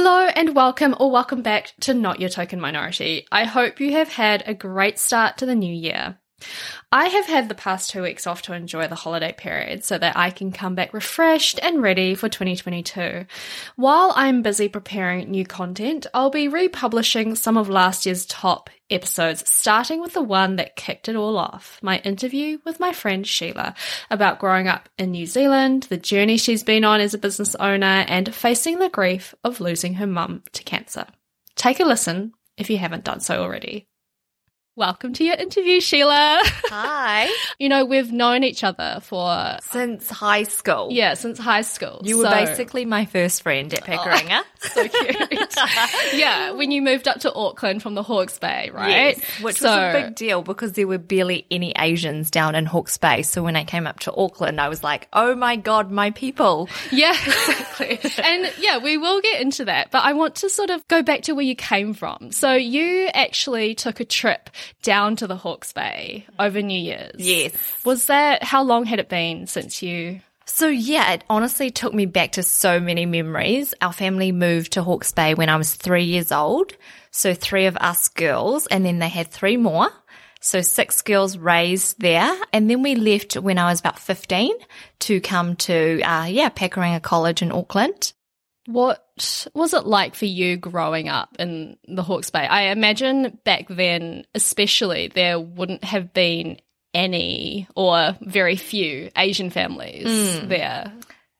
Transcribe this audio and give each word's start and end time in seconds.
Hello 0.00 0.28
and 0.28 0.54
welcome 0.54 0.94
or 1.00 1.10
welcome 1.10 1.42
back 1.42 1.74
to 1.80 1.92
Not 1.92 2.20
Your 2.20 2.30
Token 2.30 2.60
Minority. 2.60 3.26
I 3.32 3.42
hope 3.42 3.80
you 3.80 3.94
have 3.94 4.10
had 4.10 4.44
a 4.46 4.54
great 4.54 4.96
start 4.96 5.38
to 5.38 5.44
the 5.44 5.56
new 5.56 5.74
year. 5.74 6.20
I 6.92 7.06
have 7.06 7.26
had 7.26 7.48
the 7.48 7.54
past 7.54 7.90
two 7.90 8.02
weeks 8.02 8.26
off 8.26 8.42
to 8.42 8.52
enjoy 8.52 8.86
the 8.86 8.94
holiday 8.94 9.32
period 9.32 9.84
so 9.84 9.98
that 9.98 10.16
I 10.16 10.30
can 10.30 10.52
come 10.52 10.74
back 10.74 10.94
refreshed 10.94 11.58
and 11.62 11.82
ready 11.82 12.14
for 12.14 12.28
2022. 12.28 13.26
While 13.76 14.12
I'm 14.14 14.42
busy 14.42 14.68
preparing 14.68 15.30
new 15.30 15.44
content, 15.44 16.06
I'll 16.14 16.30
be 16.30 16.48
republishing 16.48 17.34
some 17.34 17.56
of 17.56 17.68
last 17.68 18.06
year's 18.06 18.24
top 18.24 18.70
episodes, 18.88 19.48
starting 19.50 20.00
with 20.00 20.14
the 20.14 20.22
one 20.22 20.56
that 20.56 20.76
kicked 20.76 21.08
it 21.08 21.16
all 21.16 21.36
off 21.36 21.78
my 21.82 21.98
interview 21.98 22.58
with 22.64 22.80
my 22.80 22.92
friend 22.92 23.26
Sheila 23.26 23.74
about 24.10 24.38
growing 24.38 24.68
up 24.68 24.88
in 24.96 25.10
New 25.10 25.26
Zealand, 25.26 25.84
the 25.84 25.98
journey 25.98 26.38
she's 26.38 26.62
been 26.62 26.84
on 26.84 27.00
as 27.00 27.14
a 27.14 27.18
business 27.18 27.54
owner, 27.56 28.04
and 28.08 28.34
facing 28.34 28.78
the 28.78 28.88
grief 28.88 29.34
of 29.44 29.60
losing 29.60 29.94
her 29.94 30.06
mum 30.06 30.42
to 30.52 30.62
cancer. 30.62 31.06
Take 31.54 31.80
a 31.80 31.84
listen 31.84 32.32
if 32.56 32.70
you 32.70 32.78
haven't 32.78 33.04
done 33.04 33.20
so 33.20 33.42
already. 33.42 33.87
Welcome 34.78 35.12
to 35.14 35.24
your 35.24 35.34
interview, 35.34 35.80
Sheila. 35.80 36.40
Hi. 36.44 37.28
you 37.58 37.68
know, 37.68 37.84
we've 37.84 38.12
known 38.12 38.44
each 38.44 38.62
other 38.62 39.00
for 39.02 39.56
Since 39.60 40.08
high 40.08 40.44
school. 40.44 40.90
yeah, 40.92 41.14
since 41.14 41.36
high 41.36 41.62
school. 41.62 42.00
You 42.04 42.18
were 42.18 42.30
basically 42.30 42.84
my 42.84 43.04
first 43.04 43.42
friend 43.42 43.74
at 43.74 43.82
Pakuranga. 43.82 44.42
so 44.60 44.86
cute. 44.86 45.56
yeah, 46.14 46.52
when 46.52 46.70
you 46.70 46.80
moved 46.80 47.08
up 47.08 47.18
to 47.22 47.34
Auckland 47.34 47.82
from 47.82 47.96
the 47.96 48.04
Hawke's 48.04 48.38
Bay, 48.38 48.70
right? 48.72 49.16
Yes, 49.16 49.42
which 49.42 49.58
so, 49.58 49.68
was 49.68 49.96
a 49.96 50.00
big 50.00 50.14
deal 50.14 50.42
because 50.42 50.74
there 50.74 50.86
were 50.86 50.98
barely 50.98 51.44
any 51.50 51.72
Asians 51.76 52.30
down 52.30 52.54
in 52.54 52.64
Hawke's 52.64 52.98
Bay. 52.98 53.22
So 53.22 53.42
when 53.42 53.56
I 53.56 53.64
came 53.64 53.84
up 53.84 53.98
to 54.00 54.14
Auckland, 54.14 54.60
I 54.60 54.68
was 54.68 54.84
like, 54.84 55.08
oh 55.12 55.34
my 55.34 55.56
God, 55.56 55.90
my 55.90 56.12
people. 56.12 56.68
Yeah, 56.92 57.16
exactly. 57.20 57.98
and 58.22 58.52
yeah, 58.60 58.78
we 58.78 58.96
will 58.96 59.20
get 59.22 59.42
into 59.42 59.64
that, 59.64 59.90
but 59.90 60.04
I 60.04 60.12
want 60.12 60.36
to 60.36 60.48
sort 60.48 60.70
of 60.70 60.86
go 60.86 61.02
back 61.02 61.22
to 61.22 61.32
where 61.32 61.44
you 61.44 61.56
came 61.56 61.94
from. 61.94 62.30
So 62.30 62.52
you 62.52 63.08
actually 63.12 63.74
took 63.74 63.98
a 63.98 64.04
trip 64.04 64.50
down 64.82 65.16
to 65.16 65.26
the 65.26 65.36
Hawke's 65.36 65.72
Bay 65.72 66.26
over 66.38 66.62
New 66.62 66.78
Year's. 66.78 67.16
Yes. 67.18 67.52
Was 67.84 68.06
that 68.06 68.42
how 68.42 68.62
long 68.62 68.84
had 68.84 68.98
it 68.98 69.08
been 69.08 69.46
since 69.46 69.82
you 69.82 70.20
So 70.44 70.68
yeah, 70.68 71.12
it 71.12 71.24
honestly 71.28 71.70
took 71.70 71.92
me 71.92 72.06
back 72.06 72.32
to 72.32 72.42
so 72.42 72.80
many 72.80 73.06
memories. 73.06 73.74
Our 73.82 73.92
family 73.92 74.32
moved 74.32 74.72
to 74.72 74.82
Hawke's 74.82 75.12
Bay 75.12 75.34
when 75.34 75.48
I 75.48 75.56
was 75.56 75.74
three 75.74 76.04
years 76.04 76.32
old. 76.32 76.74
So 77.10 77.34
three 77.34 77.66
of 77.66 77.76
us 77.78 78.08
girls, 78.08 78.66
and 78.66 78.84
then 78.84 78.98
they 78.98 79.08
had 79.08 79.30
three 79.30 79.56
more. 79.56 79.90
So 80.40 80.60
six 80.60 81.02
girls 81.02 81.36
raised 81.36 82.00
there. 82.00 82.34
And 82.52 82.70
then 82.70 82.82
we 82.82 82.94
left 82.94 83.36
when 83.36 83.58
I 83.58 83.70
was 83.70 83.80
about 83.80 83.98
15 83.98 84.54
to 85.00 85.20
come 85.20 85.56
to, 85.56 86.00
uh, 86.02 86.26
yeah, 86.26 86.48
Pakuranga 86.48 87.02
College 87.02 87.42
in 87.42 87.52
Auckland. 87.52 88.12
What 88.68 89.02
was 89.54 89.72
it 89.72 89.86
like 89.86 90.14
for 90.14 90.26
you 90.26 90.58
growing 90.58 91.08
up 91.08 91.34
in 91.38 91.78
the 91.88 92.02
Hawke's 92.02 92.28
Bay? 92.28 92.46
I 92.46 92.64
imagine 92.64 93.38
back 93.42 93.64
then, 93.70 94.26
especially, 94.34 95.08
there 95.08 95.40
wouldn't 95.40 95.84
have 95.84 96.12
been 96.12 96.60
any 96.92 97.66
or 97.74 98.18
very 98.20 98.56
few 98.56 99.08
Asian 99.16 99.48
families 99.48 100.38
hmm. 100.38 100.48
there. 100.48 100.92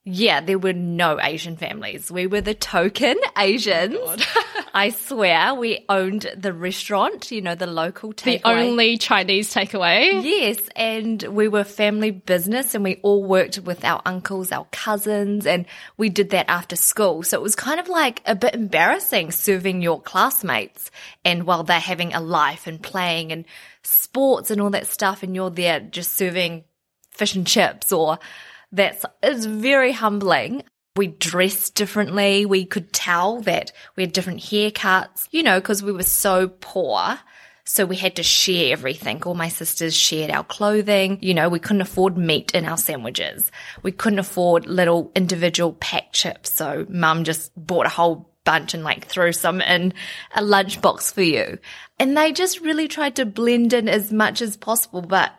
Yeah, 0.05 0.41
there 0.41 0.59
were 0.59 0.73
no 0.73 1.21
Asian 1.21 1.59
families. 1.59 2.11
We 2.11 2.27
were 2.27 2.41
the 2.41 2.55
token 2.55 3.17
Asians. 3.37 3.99
Oh 4.01 4.17
I 4.75 4.91
swear, 4.91 5.55
we 5.55 5.85
owned 5.89 6.31
the 6.37 6.53
restaurant, 6.53 7.31
you 7.31 7.41
know, 7.41 7.55
the 7.55 7.67
local 7.67 8.13
takeaway. 8.13 8.43
The 8.43 8.49
only 8.49 8.99
Chinese 8.99 9.53
takeaway. 9.53 10.23
Yes, 10.25 10.69
and 10.77 11.23
we 11.23 11.49
were 11.49 11.65
family 11.65 12.11
business 12.11 12.75
and 12.75 12.85
we 12.85 12.97
all 13.03 13.25
worked 13.25 13.59
with 13.59 13.85
our 13.85 14.03
uncles, 14.05 14.53
our 14.53 14.67
cousins, 14.73 15.47
and 15.47 15.67
we 15.97 16.09
did 16.09 16.31
that 16.31 16.49
after 16.49 16.77
school. 16.77 17.23
So 17.23 17.39
it 17.39 17.43
was 17.43 17.57
kind 17.57 17.81
of 17.81 17.89
like 17.89 18.23
a 18.27 18.35
bit 18.35 18.55
embarrassing 18.55 19.31
serving 19.31 19.83
your 19.83 20.01
classmates 20.01 20.91
and 21.25 21.45
while 21.45 21.65
they're 21.65 21.81
having 21.81 22.15
a 22.15 22.21
life 22.21 22.67
and 22.67 22.83
playing 22.83 23.33
and 23.33 23.45
sports 23.83 24.51
and 24.51 24.61
all 24.61 24.71
that 24.71 24.87
stuff 24.87 25.23
and 25.23 25.35
you're 25.35 25.51
there 25.51 25.81
just 25.81 26.15
serving 26.15 26.65
fish 27.11 27.35
and 27.35 27.47
chips 27.47 27.93
or 27.93 28.19
that's 28.73 29.05
it's 29.23 29.45
very 29.45 29.93
humbling. 29.93 30.63
We 30.99 31.07
dressed 31.07 31.77
differently. 31.77 32.45
We 32.45 32.65
could 32.65 32.93
tell 32.93 33.41
that 33.43 33.73
we 33.97 34.03
had 34.03 34.13
different 34.13 34.41
haircuts, 34.41 35.29
you 35.31 35.45
know, 35.45 35.61
because 35.61 35.83
we 35.83 35.93
were 35.93 36.03
so 36.03 36.49
poor. 36.49 37.19
So 37.65 37.87
we 37.87 37.97
had 37.97 38.17
to 38.17 38.23
share 38.23 38.73
everything. 38.73 39.23
All 39.23 39.35
my 39.35 39.49
sisters 39.49 39.95
shared 39.95 40.31
our 40.31 40.43
clothing. 40.43 41.19
You 41.23 41.35
know, 41.35 41.49
we 41.49 41.61
couldn't 41.61 41.83
afford 41.83 42.19
meat 42.19 42.53
in 42.53 42.65
our 42.65 42.77
sandwiches. 42.77 43.53
We 43.83 43.93
couldn't 43.93 44.19
afford 44.19 44.67
little 44.67 45.13
individual 45.15 45.75
pack 45.75 46.13
chips. 46.13 46.51
So 46.51 46.85
mum 46.89 47.23
just 47.23 47.53
bought 47.55 47.87
a 47.87 47.91
whole 47.91 48.29
bunch 48.45 48.75
and 48.75 48.83
like 48.83 49.07
threw 49.07 49.33
some 49.33 49.61
in 49.61 49.95
a 50.35 50.43
lunchbox 50.43 51.13
for 51.13 51.23
you. 51.23 51.59
And 51.99 52.17
they 52.17 52.33
just 52.33 52.61
really 52.61 52.89
tried 52.89 53.17
to 53.17 53.27
blend 53.27 53.73
in 53.73 53.89
as 53.89 54.13
much 54.13 54.43
as 54.43 54.57
possible, 54.57 55.03
but 55.03 55.31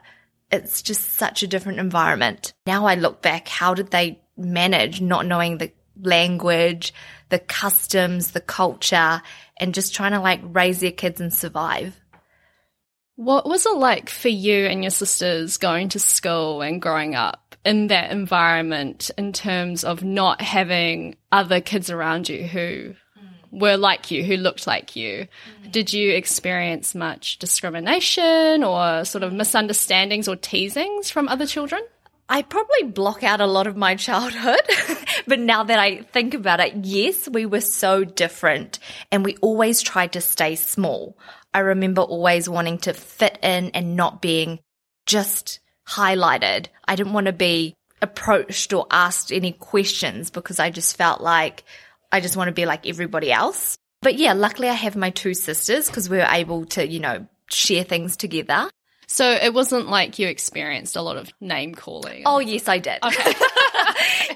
it's 0.52 0.82
just 0.82 1.14
such 1.14 1.44
a 1.44 1.48
different 1.48 1.80
environment. 1.80 2.54
Now 2.66 2.86
I 2.86 2.96
look 2.96 3.22
back, 3.22 3.48
how 3.48 3.74
did 3.74 3.92
they 3.92 4.22
manage 4.40 5.02
not 5.02 5.26
knowing 5.26 5.58
the 5.58 5.72
language, 6.02 6.94
the 7.30 7.40
customs, 7.40 8.32
the 8.32 8.42
culture, 8.42 9.22
and 9.58 9.74
just 9.74 9.94
trying 9.94 10.14
to 10.14 10.20
like 10.20 10.42
raise 10.44 10.80
their 10.80 10.92
kids 10.92 11.22
and 11.22 11.34
survive? 11.34 12.00
What 13.16 13.46
was 13.46 13.66
it 13.66 13.76
like 13.76 14.10
for 14.10 14.30
you 14.30 14.66
and 14.66 14.82
your 14.82 14.92
sisters 14.92 15.58
going 15.58 15.90
to 15.90 16.00
school 16.00 16.62
and 16.62 16.82
growing 16.82 17.16
up 17.16 17.56
in 17.66 17.88
that 17.88 18.12
environment 18.12 19.12
in 19.18 19.34
terms 19.34 19.84
of 19.84 20.04
not 20.04 20.42
having 20.42 21.18
other 21.32 21.60
kids 21.60 21.90
around 21.90 22.30
you 22.30 22.44
who 22.44 22.96
were 23.52 23.78
like 23.78 24.12
you, 24.12 24.24
who 24.24 24.38
looked 24.38 24.68
like 24.68 24.96
you? 24.96 25.28
Mm. 25.66 25.72
Did 25.72 25.94
you 25.94 26.14
experience 26.14 26.96
much 26.96 27.40
discrimination 27.40 28.64
or 28.64 29.04
sort 29.06 29.24
of 29.24 29.34
misunderstandings 29.34 30.28
or 30.28 30.36
teasings 30.36 31.10
from 31.10 31.28
other 31.28 31.46
children? 31.46 31.82
I 32.32 32.44
probably 32.44 32.84
block 32.84 33.24
out 33.24 33.42
a 33.42 33.48
lot 33.48 33.66
of 33.66 33.76
my 33.76 33.96
childhood, 33.96 34.62
but 35.28 35.40
now 35.40 35.64
that 35.64 35.80
I 35.80 36.04
think 36.04 36.36
about 36.36 36.60
it, 36.60 36.76
yes, 36.86 37.28
we 37.28 37.48
were 37.48 37.60
so 37.60 38.04
different 38.04 38.78
and 39.12 39.26
we 39.26 39.36
always 39.38 39.82
tried 39.82 40.14
to 40.14 40.22
stay 40.22 40.56
small. 40.56 41.18
I 41.56 41.60
remember 41.60 42.04
always 42.04 42.48
wanting 42.48 42.78
to 42.80 42.94
fit 42.94 43.40
in 43.42 43.72
and 43.72 43.96
not 43.96 44.22
being 44.22 44.60
just 45.08 45.60
highlighted. 45.88 46.68
I 46.88 46.96
didn't 46.96 47.14
want 47.14 47.26
to 47.26 47.34
be 47.34 47.74
approached 48.00 48.74
or 48.74 48.86
asked 48.92 49.32
any 49.32 49.54
questions 49.54 50.30
because 50.30 50.60
I 50.60 50.70
just 50.70 50.98
felt 50.98 51.22
like 51.22 51.64
I 52.12 52.22
just 52.22 52.38
want 52.38 52.50
to 52.50 52.54
be 52.54 52.68
like 52.68 52.88
everybody 52.88 53.32
else. 53.32 53.76
But 54.04 54.20
yeah, 54.20 54.34
luckily 54.34 54.70
I 54.70 54.74
have 54.74 54.96
my 54.96 55.10
two 55.10 55.34
sisters 55.34 55.88
because 55.88 56.10
we 56.10 56.18
were 56.18 56.28
able 56.30 56.66
to, 56.68 56.88
you 56.88 57.00
know, 57.00 57.28
share 57.50 57.84
things 57.84 58.16
together. 58.16 58.70
So 59.12 59.28
it 59.28 59.56
wasn't 59.56 59.90
like 59.90 60.20
you 60.20 60.28
experienced 60.28 60.96
a 60.96 61.02
lot 61.02 61.18
of 61.18 61.32
name 61.42 61.74
calling. 61.74 62.24
Oh, 62.28 62.38
yes, 62.38 62.68
I 62.68 62.78
did. 62.78 63.00
Okay. 63.04 63.34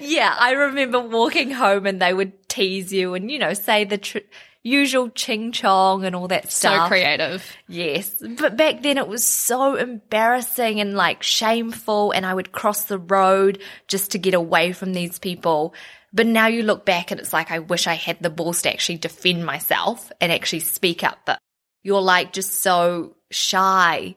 yeah, 0.00 0.34
I 0.36 0.50
remember 0.50 0.98
walking 0.98 1.52
home 1.52 1.86
and 1.86 2.02
they 2.02 2.12
would 2.12 2.48
tease 2.48 2.92
you 2.92 3.14
and, 3.14 3.30
you 3.30 3.38
know, 3.38 3.54
say 3.54 3.84
the 3.84 3.98
tr- 3.98 4.18
usual 4.64 5.10
ching 5.10 5.52
chong 5.52 6.04
and 6.04 6.16
all 6.16 6.26
that 6.26 6.50
stuff. 6.50 6.86
so 6.86 6.88
creative. 6.88 7.48
Yes. 7.68 8.16
But 8.20 8.56
back 8.56 8.82
then 8.82 8.98
it 8.98 9.06
was 9.06 9.22
so 9.22 9.76
embarrassing 9.76 10.80
and 10.80 10.94
like 10.96 11.22
shameful 11.22 12.10
and 12.10 12.26
I 12.26 12.34
would 12.34 12.50
cross 12.50 12.86
the 12.86 12.98
road 12.98 13.62
just 13.86 14.10
to 14.10 14.18
get 14.18 14.34
away 14.34 14.72
from 14.72 14.92
these 14.92 15.20
people. 15.20 15.72
But 16.12 16.26
now 16.26 16.48
you 16.48 16.64
look 16.64 16.84
back 16.84 17.12
and 17.12 17.20
it's 17.20 17.32
like, 17.32 17.52
I 17.52 17.60
wish 17.60 17.86
I 17.86 17.94
had 17.94 18.18
the 18.20 18.28
balls 18.28 18.62
to 18.62 18.72
actually 18.72 18.98
defend 18.98 19.46
myself 19.46 20.10
and 20.20 20.32
actually 20.32 20.60
speak 20.60 21.04
up. 21.04 21.18
But 21.26 21.38
you're 21.84 22.02
like 22.02 22.32
just 22.32 22.54
so 22.54 23.14
shy. 23.30 24.16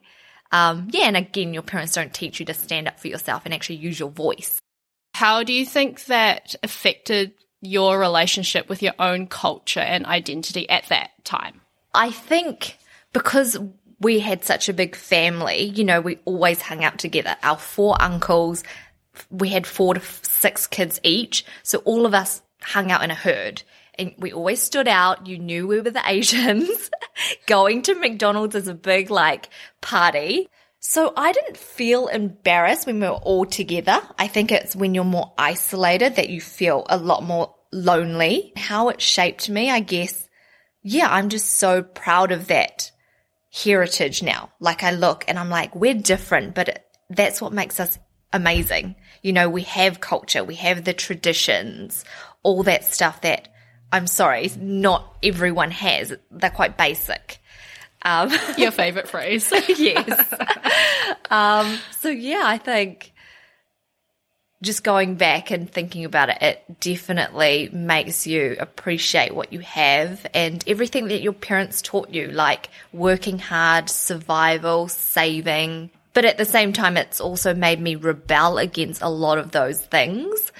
Um, 0.51 0.87
yeah. 0.91 1.05
And 1.05 1.17
again, 1.17 1.53
your 1.53 1.63
parents 1.63 1.93
don't 1.93 2.13
teach 2.13 2.39
you 2.39 2.45
to 2.47 2.53
stand 2.53 2.87
up 2.87 2.99
for 2.99 3.07
yourself 3.07 3.43
and 3.45 3.53
actually 3.53 3.77
use 3.77 3.99
your 3.99 4.09
voice. 4.09 4.59
How 5.13 5.43
do 5.43 5.53
you 5.53 5.65
think 5.65 6.05
that 6.05 6.55
affected 6.63 7.33
your 7.61 7.99
relationship 7.99 8.69
with 8.69 8.83
your 8.83 8.93
own 8.99 9.27
culture 9.27 9.79
and 9.79 10.05
identity 10.05 10.69
at 10.69 10.87
that 10.89 11.09
time? 11.23 11.61
I 11.93 12.11
think 12.11 12.77
because 13.13 13.57
we 13.99 14.19
had 14.19 14.43
such 14.43 14.69
a 14.69 14.73
big 14.73 14.95
family, 14.95 15.63
you 15.63 15.83
know, 15.83 16.01
we 16.01 16.19
always 16.25 16.61
hung 16.61 16.83
out 16.83 16.99
together. 16.99 17.35
Our 17.41 17.57
four 17.57 17.99
uncles, 17.99 18.63
we 19.31 19.49
had 19.49 19.65
four 19.65 19.95
to 19.95 20.01
six 20.21 20.67
kids 20.67 20.99
each. 21.03 21.45
So 21.63 21.79
all 21.79 22.05
of 22.05 22.13
us 22.13 22.41
hung 22.61 22.91
out 22.91 23.03
in 23.03 23.11
a 23.11 23.15
herd 23.15 23.63
and 23.99 24.13
we 24.17 24.31
always 24.31 24.61
stood 24.61 24.87
out. 24.87 25.27
You 25.27 25.39
knew 25.39 25.67
we 25.67 25.81
were 25.81 25.91
the 25.91 26.01
Asians. 26.05 26.89
Going 27.47 27.81
to 27.83 27.95
McDonald's 27.95 28.55
is 28.55 28.67
a 28.67 28.73
big 28.73 29.09
like 29.09 29.49
party. 29.81 30.49
So 30.79 31.11
I 31.17 31.31
didn't 31.31 31.57
feel 31.57 32.07
embarrassed 32.07 32.85
when 32.85 32.99
we 32.99 33.07
were 33.07 33.13
all 33.13 33.45
together. 33.45 33.99
I 34.17 34.27
think 34.27 34.51
it's 34.51 34.75
when 34.75 34.93
you're 34.93 35.03
more 35.03 35.33
isolated 35.37 36.15
that 36.15 36.29
you 36.29 36.39
feel 36.39 36.85
a 36.89 36.97
lot 36.97 37.23
more 37.23 37.53
lonely. 37.71 38.53
How 38.55 38.89
it 38.89 39.01
shaped 39.01 39.49
me, 39.49 39.69
I 39.71 39.79
guess. 39.79 40.29
Yeah, 40.83 41.07
I'm 41.09 41.29
just 41.29 41.57
so 41.57 41.81
proud 41.81 42.31
of 42.31 42.47
that 42.47 42.91
heritage 43.51 44.21
now. 44.21 44.51
Like 44.59 44.83
I 44.83 44.91
look 44.91 45.25
and 45.27 45.39
I'm 45.39 45.49
like, 45.49 45.75
we're 45.75 45.93
different, 45.95 46.55
but 46.55 46.85
that's 47.09 47.41
what 47.41 47.53
makes 47.53 47.79
us 47.79 47.97
amazing. 48.31 48.95
You 49.23 49.33
know, 49.33 49.49
we 49.49 49.63
have 49.63 49.99
culture, 49.99 50.43
we 50.43 50.55
have 50.55 50.83
the 50.83 50.93
traditions, 50.93 52.05
all 52.43 52.63
that 52.63 52.85
stuff 52.85 53.21
that 53.21 53.49
I'm 53.91 54.07
sorry, 54.07 54.49
not 54.59 55.15
everyone 55.23 55.71
has. 55.71 56.13
They're 56.31 56.49
quite 56.49 56.77
basic. 56.77 57.39
Um, 58.01 58.31
Your 58.57 58.71
favorite 58.71 59.07
phrase. 59.07 59.51
yes. 59.67 60.33
um, 61.31 61.77
so 61.99 62.09
yeah, 62.09 62.43
I 62.45 62.57
think 62.57 63.13
just 64.61 64.83
going 64.83 65.15
back 65.15 65.51
and 65.51 65.71
thinking 65.71 66.03
about 66.03 66.29
it, 66.29 66.41
it 66.41 66.79
definitely 66.79 67.69
makes 67.71 68.25
you 68.25 68.55
appreciate 68.59 69.33
what 69.33 69.53
you 69.53 69.59
have 69.59 70.25
and 70.33 70.63
everything 70.67 71.09
that 71.09 71.21
your 71.21 71.33
parents 71.33 71.81
taught 71.81 72.09
you, 72.09 72.27
like 72.27 72.69
working 72.91 73.39
hard, 73.39 73.89
survival, 73.89 74.87
saving. 74.87 75.91
But 76.13 76.25
at 76.25 76.37
the 76.37 76.45
same 76.45 76.73
time, 76.73 76.97
it's 76.97 77.21
also 77.21 77.53
made 77.53 77.79
me 77.79 77.95
rebel 77.95 78.57
against 78.57 79.03
a 79.03 79.09
lot 79.09 79.37
of 79.37 79.51
those 79.51 79.79
things 79.79 80.51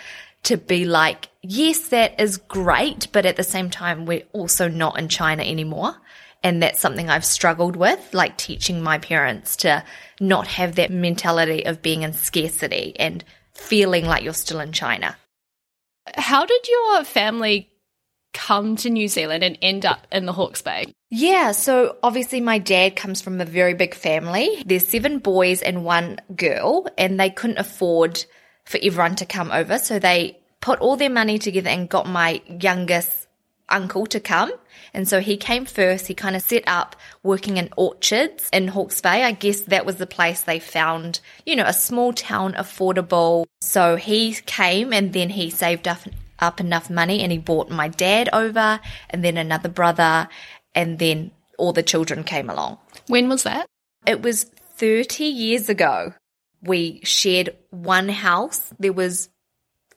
to 0.48 0.58
be 0.58 0.86
like, 0.86 1.30
yes, 1.42 1.90
that 1.90 2.20
is 2.20 2.38
great. 2.38 3.08
But 3.12 3.26
at 3.26 3.36
the 3.36 3.44
same 3.44 3.70
time, 3.70 4.06
we're 4.06 4.24
also 4.34 4.68
not 4.68 4.98
in 4.98 5.10
China 5.10 5.44
anymore. 5.44 5.96
And 6.44 6.64
that's 6.64 6.80
something 6.80 7.10
I've 7.10 7.26
struggled 7.26 7.76
with, 7.76 8.14
like 8.14 8.38
teaching 8.38 8.82
my 8.82 8.98
parents 8.98 9.58
to 9.58 9.84
not 10.22 10.48
have 10.48 10.76
that 10.76 10.92
mentality 10.92 11.66
of 11.66 11.82
being 11.82 12.04
in 12.04 12.14
scarcity 12.14 12.96
and 12.98 13.24
feeling 13.54 14.06
like 14.06 14.24
you're 14.24 14.34
still 14.34 14.60
in 14.60 14.72
China. 14.72 15.18
How 16.16 16.46
did 16.46 16.68
your 16.68 17.04
family 17.04 17.70
come 18.34 18.76
to 18.78 18.90
New 18.90 19.08
Zealand 19.08 19.44
and 19.44 19.58
end 19.62 19.86
up 19.86 20.08
in 20.12 20.26
the 20.26 20.34
Hawke's 20.34 20.62
Bay? 20.62 20.86
Yeah, 21.10 21.52
so 21.52 21.98
obviously 22.04 22.40
my 22.40 22.60
dad 22.60 22.96
comes 22.96 23.22
from 23.22 23.42
a 23.42 23.46
very 23.46 23.74
big 23.74 23.94
family. 23.96 24.64
There's 24.66 24.88
seven 24.88 25.20
boys 25.20 25.62
and 25.62 25.84
one 25.84 26.20
girl, 26.36 26.88
and 26.98 27.20
they 27.20 27.32
couldn't 27.32 27.58
afford 27.58 28.24
for 28.68 28.80
everyone 28.84 29.16
to 29.16 29.26
come 29.26 29.52
over, 29.52 29.80
so 29.80 29.98
they 29.98 30.38
put 30.62 30.80
all 30.80 30.98
their 30.98 31.10
money 31.10 31.40
together 31.40 31.70
and 31.70 31.90
got 31.90 32.08
my 32.08 32.42
youngest 32.60 33.28
uncle 33.70 34.06
to 34.08 34.20
come. 34.20 34.52
And 34.94 35.08
so 35.08 35.20
he 35.20 35.38
came 35.38 35.66
first. 35.66 36.08
He 36.08 36.14
kind 36.14 36.36
of 36.36 36.42
set 36.42 36.64
up 36.68 36.96
working 37.24 37.58
in 37.58 37.70
orchards 37.78 38.50
in 38.52 38.70
Hawke's 38.70 39.02
Bay. 39.02 39.24
I 39.24 39.32
guess 39.32 39.62
that 39.62 39.86
was 39.86 39.98
the 39.98 40.08
place 40.08 40.42
they 40.42 40.60
found, 40.60 41.20
you 41.46 41.56
know, 41.56 41.66
a 41.66 41.74
small 41.74 42.14
town, 42.14 42.54
affordable. 42.54 43.46
So 43.62 43.96
he 43.96 44.34
came 44.46 44.94
and 44.94 45.14
then 45.14 45.30
he 45.30 45.50
saved 45.50 45.88
up, 45.88 46.00
up 46.40 46.60
enough 46.60 46.90
money 46.90 47.22
and 47.22 47.32
he 47.32 47.38
brought 47.38 47.70
my 47.70 47.88
dad 47.88 48.30
over 48.34 48.80
and 49.10 49.24
then 49.24 49.38
another 49.38 49.70
brother 49.70 50.28
and 50.74 51.00
then 51.00 51.32
all 51.58 51.74
the 51.74 51.84
children 51.84 52.24
came 52.24 52.50
along. 52.50 52.78
When 53.08 53.30
was 53.30 53.44
that? 53.44 53.68
It 54.06 54.22
was 54.22 54.44
30 54.44 55.26
years 55.26 55.70
ago. 55.70 56.14
We 56.68 57.00
shared 57.04 57.56
one 57.70 58.10
house. 58.10 58.62
There 58.78 58.94
was 58.94 59.30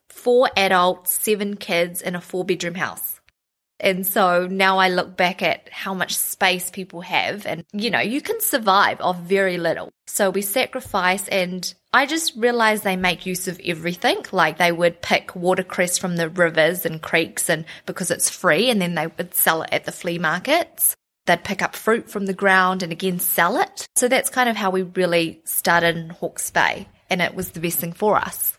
four 0.08 0.48
adults, 0.56 1.12
seven 1.12 1.56
kids 1.56 2.00
in 2.00 2.14
a 2.14 2.20
four 2.20 2.44
bedroom 2.44 2.76
house. 2.76 3.20
And 3.80 4.06
so 4.06 4.46
now 4.46 4.78
I 4.78 4.88
look 4.88 5.16
back 5.16 5.42
at 5.42 5.68
how 5.70 5.94
much 5.94 6.16
space 6.16 6.70
people 6.70 7.00
have 7.00 7.46
and, 7.46 7.64
you 7.72 7.90
know, 7.90 8.00
you 8.00 8.20
can 8.20 8.40
survive 8.40 9.00
off 9.00 9.18
very 9.20 9.56
little. 9.56 9.90
So 10.06 10.28
we 10.28 10.42
sacrifice 10.42 11.26
and 11.28 11.72
I 11.92 12.04
just 12.04 12.36
realized 12.36 12.84
they 12.84 12.96
make 12.96 13.24
use 13.24 13.48
of 13.48 13.60
everything. 13.64 14.24
Like 14.32 14.58
they 14.58 14.70
would 14.70 15.00
pick 15.00 15.34
watercress 15.34 15.96
from 15.96 16.16
the 16.16 16.28
rivers 16.28 16.84
and 16.84 17.00
creeks 17.00 17.48
and 17.48 17.64
because 17.86 18.10
it's 18.10 18.28
free 18.28 18.68
and 18.68 18.82
then 18.82 18.94
they 18.94 19.06
would 19.06 19.34
sell 19.34 19.62
it 19.62 19.70
at 19.72 19.86
the 19.86 19.92
flea 19.92 20.18
markets. 20.18 20.94
They'd 21.30 21.44
pick 21.44 21.62
up 21.62 21.76
fruit 21.76 22.10
from 22.10 22.26
the 22.26 22.34
ground 22.34 22.82
and 22.82 22.90
again 22.90 23.20
sell 23.20 23.56
it. 23.56 23.86
So 23.94 24.08
that's 24.08 24.30
kind 24.30 24.48
of 24.48 24.56
how 24.56 24.70
we 24.70 24.82
really 24.82 25.40
started 25.44 25.96
in 25.96 26.10
Hawke's 26.10 26.50
Bay 26.50 26.88
and 27.08 27.22
it 27.22 27.36
was 27.36 27.50
the 27.50 27.60
best 27.60 27.78
thing 27.78 27.92
for 27.92 28.16
us. 28.16 28.58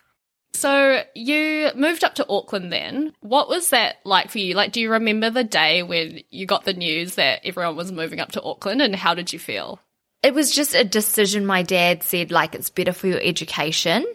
So 0.54 1.04
you 1.14 1.72
moved 1.76 2.06
up 2.06 2.16
to 2.16 2.30
Auckland 2.30 2.72
then. 2.72 3.12
What 3.20 3.50
was 3.50 3.72
that 3.72 3.98
like 4.06 4.30
for 4.30 4.38
you? 4.38 4.54
Like, 4.54 4.72
do 4.72 4.80
you 4.80 4.90
remember 4.90 5.30
the 5.30 5.44
day 5.44 5.84
when 5.84 6.22
you 6.30 6.46
got 6.46 6.64
the 6.64 6.72
news 6.72 7.16
that 7.16 7.42
everyone 7.44 7.76
was 7.76 7.92
moving 7.92 8.22
up 8.22 8.32
to 8.32 8.42
Auckland 8.42 8.82
and 8.82 8.96
how 8.96 9.16
did 9.16 9.34
you 9.34 9.40
feel? 9.40 9.82
It 10.24 10.34
was 10.34 10.56
just 10.56 10.74
a 10.74 10.86
decision 10.86 11.46
my 11.46 11.64
dad 11.64 12.04
said, 12.04 12.32
like, 12.32 12.56
it's 12.56 12.70
better 12.70 12.94
for 12.94 13.08
your 13.08 13.20
education. 13.22 14.06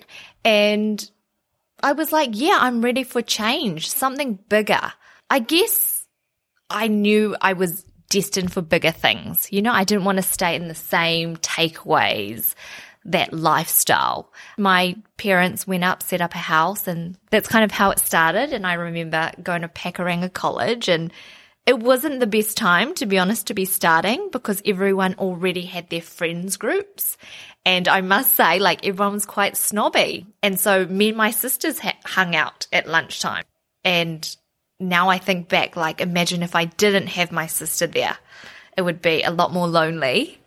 And 0.46 1.10
I 1.82 1.92
was 1.92 2.10
like, 2.10 2.30
yeah, 2.32 2.56
I'm 2.58 2.80
ready 2.80 3.04
for 3.04 3.20
change, 3.20 3.90
something 3.90 4.38
bigger. 4.48 4.92
I 5.28 5.40
guess 5.40 6.06
I 6.70 6.88
knew 6.88 7.36
I 7.40 7.52
was 7.52 7.84
destined 8.08 8.52
for 8.52 8.62
bigger 8.62 8.90
things. 8.90 9.48
You 9.50 9.62
know, 9.62 9.72
I 9.72 9.84
didn't 9.84 10.04
want 10.04 10.16
to 10.16 10.22
stay 10.22 10.54
in 10.56 10.68
the 10.68 10.74
same 10.74 11.36
takeaways, 11.36 12.54
that 13.04 13.32
lifestyle. 13.32 14.32
My 14.58 14.96
parents 15.16 15.66
went 15.66 15.84
up, 15.84 16.02
set 16.02 16.20
up 16.20 16.34
a 16.34 16.38
house, 16.38 16.86
and 16.86 17.16
that's 17.30 17.48
kind 17.48 17.64
of 17.64 17.70
how 17.70 17.90
it 17.90 17.98
started. 17.98 18.52
And 18.52 18.66
I 18.66 18.74
remember 18.74 19.32
going 19.42 19.62
to 19.62 19.68
Pakuranga 19.68 20.32
College 20.32 20.88
and 20.88 21.12
it 21.66 21.80
wasn't 21.80 22.20
the 22.20 22.28
best 22.28 22.56
time, 22.56 22.94
to 22.94 23.06
be 23.06 23.18
honest, 23.18 23.48
to 23.48 23.54
be 23.54 23.64
starting 23.64 24.28
because 24.30 24.62
everyone 24.64 25.16
already 25.18 25.62
had 25.62 25.90
their 25.90 26.00
friends 26.00 26.56
groups. 26.56 27.16
And 27.64 27.88
I 27.88 28.02
must 28.02 28.36
say, 28.36 28.60
like, 28.60 28.86
everyone 28.86 29.14
was 29.14 29.26
quite 29.26 29.56
snobby. 29.56 30.26
And 30.44 30.60
so 30.60 30.86
me 30.86 31.08
and 31.08 31.18
my 31.18 31.32
sisters 31.32 31.80
ha- 31.80 31.98
hung 32.04 32.36
out 32.36 32.68
at 32.72 32.86
lunchtime. 32.86 33.42
And 33.84 34.36
now 34.78 35.08
I 35.08 35.18
think 35.18 35.48
back, 35.48 35.76
like, 35.76 36.00
imagine 36.00 36.42
if 36.42 36.54
I 36.54 36.66
didn't 36.66 37.08
have 37.08 37.32
my 37.32 37.46
sister 37.46 37.86
there, 37.86 38.16
it 38.76 38.82
would 38.82 39.00
be 39.00 39.22
a 39.22 39.30
lot 39.30 39.52
more 39.52 39.66
lonely. 39.66 40.38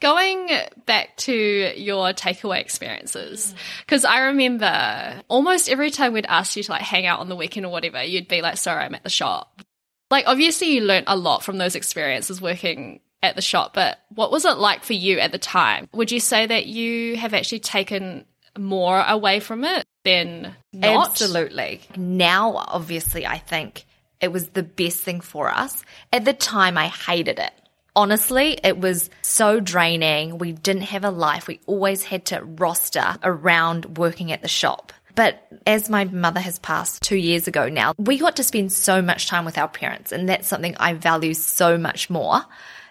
Going 0.00 0.50
back 0.86 1.16
to 1.18 1.32
your 1.32 2.12
takeaway 2.12 2.60
experiences, 2.60 3.52
mm. 3.52 3.80
because 3.80 4.04
I 4.04 4.26
remember 4.26 5.22
almost 5.28 5.68
every 5.68 5.90
time 5.90 6.12
we'd 6.12 6.26
ask 6.26 6.56
you 6.56 6.62
to 6.62 6.72
like 6.72 6.82
hang 6.82 7.06
out 7.06 7.20
on 7.20 7.28
the 7.28 7.36
weekend 7.36 7.64
or 7.64 7.70
whatever, 7.70 8.02
you'd 8.02 8.28
be 8.28 8.42
like, 8.42 8.58
sorry, 8.58 8.84
I'm 8.84 8.94
at 8.94 9.02
the 9.02 9.10
shop. 9.10 9.62
Like, 10.10 10.26
obviously, 10.26 10.74
you 10.74 10.82
learned 10.82 11.06
a 11.08 11.16
lot 11.16 11.42
from 11.42 11.58
those 11.58 11.74
experiences 11.74 12.40
working 12.40 13.00
at 13.22 13.36
the 13.36 13.42
shop, 13.42 13.72
but 13.72 13.98
what 14.10 14.30
was 14.30 14.44
it 14.44 14.58
like 14.58 14.84
for 14.84 14.92
you 14.92 15.18
at 15.18 15.32
the 15.32 15.38
time? 15.38 15.88
Would 15.94 16.12
you 16.12 16.20
say 16.20 16.46
that 16.46 16.66
you 16.66 17.16
have 17.16 17.32
actually 17.32 17.60
taken 17.60 18.26
more 18.58 19.02
away 19.06 19.40
from 19.40 19.64
it 19.64 19.84
than 20.04 20.54
not? 20.72 21.10
Absolutely. 21.10 21.80
Now, 21.96 22.56
obviously, 22.56 23.26
I 23.26 23.38
think 23.38 23.84
it 24.20 24.32
was 24.32 24.48
the 24.50 24.62
best 24.62 25.00
thing 25.00 25.20
for 25.20 25.50
us. 25.50 25.84
At 26.12 26.24
the 26.24 26.32
time, 26.32 26.78
I 26.78 26.88
hated 26.88 27.38
it 27.38 27.52
honestly, 27.96 28.58
it 28.62 28.78
was 28.78 29.10
so 29.22 29.60
draining. 29.60 30.38
We 30.38 30.52
didn't 30.52 30.82
have 30.82 31.04
a 31.04 31.10
life. 31.10 31.46
We 31.46 31.60
always 31.66 32.02
had 32.02 32.26
to 32.26 32.42
roster 32.42 33.16
around 33.22 33.98
working 33.98 34.32
at 34.32 34.42
the 34.42 34.48
shop. 34.48 34.92
But 35.14 35.46
as 35.64 35.88
my 35.88 36.04
mother 36.04 36.40
has 36.40 36.58
passed 36.58 37.02
two 37.02 37.16
years 37.16 37.46
ago 37.46 37.68
now, 37.68 37.94
we 37.98 38.18
got 38.18 38.36
to 38.36 38.44
spend 38.44 38.72
so 38.72 39.00
much 39.00 39.28
time 39.28 39.44
with 39.44 39.58
our 39.58 39.68
parents. 39.68 40.10
And 40.10 40.28
that's 40.28 40.48
something 40.48 40.76
I 40.78 40.94
value 40.94 41.34
so 41.34 41.78
much 41.78 42.10
more 42.10 42.44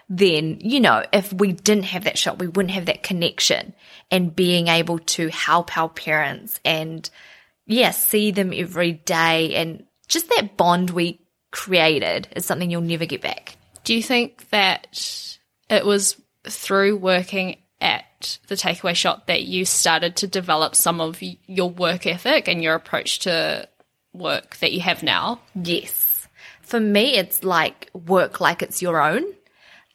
than, 0.08 0.60
you 0.60 0.80
know, 0.80 1.04
if 1.12 1.32
we 1.32 1.52
didn't 1.52 1.84
have 1.84 2.04
that 2.04 2.18
shop, 2.18 2.38
we 2.38 2.48
wouldn't 2.48 2.74
have 2.74 2.86
that 2.86 3.02
connection 3.02 3.74
and 4.10 4.34
being 4.34 4.68
able 4.68 4.98
to 4.98 5.28
help 5.28 5.76
our 5.76 5.88
parents 5.88 6.60
and, 6.64 7.08
yeah, 7.66 7.90
see 7.90 8.30
them 8.30 8.52
every 8.54 8.92
day. 8.92 9.54
And 9.54 9.84
just 10.08 10.28
that 10.28 10.56
bond 10.56 10.90
we 10.90 11.20
created 11.50 12.28
is 12.36 12.44
something 12.44 12.70
you'll 12.70 12.82
never 12.82 13.06
get 13.06 13.22
back. 13.22 13.56
Do 13.84 13.94
you 13.94 14.02
think 14.02 14.48
that 14.50 15.38
it 15.70 15.84
was 15.84 16.20
through 16.44 16.96
working 16.96 17.56
at 17.80 18.38
the 18.48 18.54
takeaway 18.54 18.94
shop 18.94 19.26
that 19.26 19.42
you 19.44 19.64
started 19.64 20.16
to 20.16 20.26
develop 20.26 20.74
some 20.74 21.00
of 21.00 21.20
your 21.20 21.70
work 21.70 22.06
ethic 22.06 22.48
and 22.48 22.62
your 22.62 22.74
approach 22.74 23.20
to 23.20 23.68
work 24.12 24.56
that 24.56 24.72
you 24.72 24.80
have 24.80 25.02
now? 25.02 25.40
Yes. 25.54 26.26
For 26.62 26.80
me, 26.80 27.16
it's 27.16 27.44
like 27.44 27.90
work 27.92 28.40
like 28.40 28.62
it's 28.62 28.80
your 28.80 29.00
own. 29.00 29.24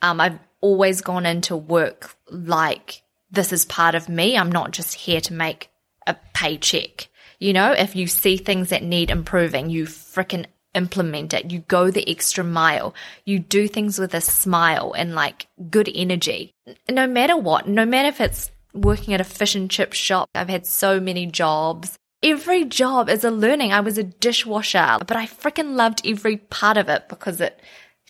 Um, 0.01 0.19
I've 0.21 0.39
always 0.61 1.01
gone 1.01 1.25
into 1.25 1.55
work 1.55 2.15
like 2.29 3.01
this 3.31 3.53
is 3.53 3.65
part 3.65 3.95
of 3.95 4.09
me. 4.09 4.37
I'm 4.37 4.51
not 4.51 4.71
just 4.71 4.95
here 4.95 5.21
to 5.21 5.33
make 5.33 5.69
a 6.07 6.15
paycheck. 6.33 7.09
You 7.39 7.53
know, 7.53 7.71
if 7.71 7.95
you 7.95 8.07
see 8.07 8.37
things 8.37 8.69
that 8.69 8.83
need 8.83 9.09
improving, 9.11 9.69
you 9.69 9.85
freaking 9.85 10.45
implement 10.73 11.33
it. 11.33 11.51
You 11.51 11.59
go 11.59 11.89
the 11.89 12.09
extra 12.09 12.43
mile. 12.43 12.93
You 13.25 13.39
do 13.39 13.67
things 13.67 13.97
with 13.97 14.13
a 14.13 14.21
smile 14.21 14.93
and 14.95 15.15
like 15.15 15.47
good 15.69 15.89
energy. 15.93 16.51
No 16.89 17.07
matter 17.07 17.37
what, 17.37 17.67
no 17.67 17.85
matter 17.85 18.09
if 18.09 18.21
it's 18.21 18.51
working 18.73 19.13
at 19.13 19.21
a 19.21 19.25
fish 19.25 19.55
and 19.55 19.69
chip 19.69 19.93
shop. 19.93 20.29
I've 20.35 20.49
had 20.49 20.65
so 20.65 20.99
many 20.99 21.25
jobs. 21.25 21.97
Every 22.21 22.65
job 22.65 23.09
is 23.09 23.23
a 23.23 23.31
learning. 23.31 23.71
I 23.71 23.79
was 23.79 23.97
a 23.97 24.03
dishwasher, 24.03 24.97
but 25.05 25.15
I 25.15 25.25
freaking 25.25 25.75
loved 25.75 26.01
every 26.05 26.37
part 26.37 26.77
of 26.77 26.89
it 26.89 27.07
because 27.07 27.39
it 27.39 27.59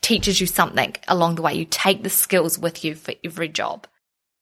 teaches 0.10 0.42
you 0.42 0.48
something 0.48 0.96
along 1.08 1.36
the 1.36 1.44
way. 1.44 1.54
You 1.54 1.66
take 1.66 2.02
the 2.02 2.10
skills 2.10 2.58
with 2.58 2.84
you 2.84 2.96
for 2.96 3.14
every 3.24 3.48
job. 3.48 3.86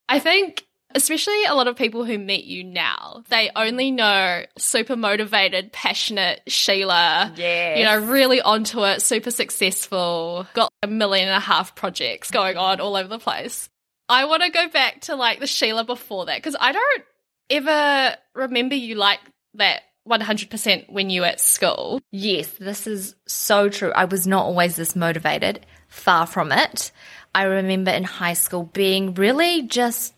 I 0.07 0.19
think 0.19 0.65
especially 0.95 1.43
a 1.43 1.53
lot 1.55 1.67
of 1.67 1.75
people 1.75 2.05
who 2.05 2.17
meet 2.17 2.45
you 2.45 2.63
now, 2.63 3.25
they 3.27 3.51
only 3.53 3.91
know 3.91 4.45
super 4.57 4.95
motivated, 4.95 5.73
passionate 5.73 6.39
Sheila. 6.47 7.33
Yeah. 7.35 7.75
You 7.79 7.83
know, 7.83 8.09
really 8.09 8.39
onto 8.39 8.85
it, 8.85 9.01
super 9.01 9.29
successful, 9.29 10.47
got 10.53 10.71
a 10.81 10.87
million 10.87 11.27
and 11.27 11.35
a 11.35 11.41
half 11.41 11.75
projects 11.75 12.31
going 12.31 12.55
on 12.55 12.79
all 12.79 12.95
over 12.95 13.09
the 13.09 13.19
place. 13.19 13.67
I 14.07 14.23
want 14.23 14.43
to 14.43 14.49
go 14.49 14.69
back 14.69 15.01
to 15.01 15.15
like 15.15 15.41
the 15.41 15.47
Sheila 15.47 15.83
before 15.83 16.27
that 16.27 16.37
because 16.37 16.55
I 16.57 16.71
don't 16.71 17.03
ever 17.49 18.15
remember 18.35 18.75
you 18.75 18.95
like 18.95 19.19
that 19.55 19.81
100% 20.07 20.89
when 20.89 21.09
you 21.09 21.21
were 21.21 21.27
at 21.27 21.41
school. 21.41 22.01
Yes, 22.11 22.47
this 22.59 22.87
is 22.87 23.15
so 23.25 23.69
true. 23.69 23.91
I 23.91 24.05
was 24.05 24.25
not 24.27 24.45
always 24.45 24.75
this 24.75 24.95
motivated, 24.95 25.65
far 25.87 26.25
from 26.25 26.51
it. 26.51 26.91
I 27.33 27.43
remember 27.43 27.91
in 27.91 28.03
high 28.03 28.33
school 28.33 28.63
being 28.73 29.13
really 29.13 29.63
just 29.63 30.13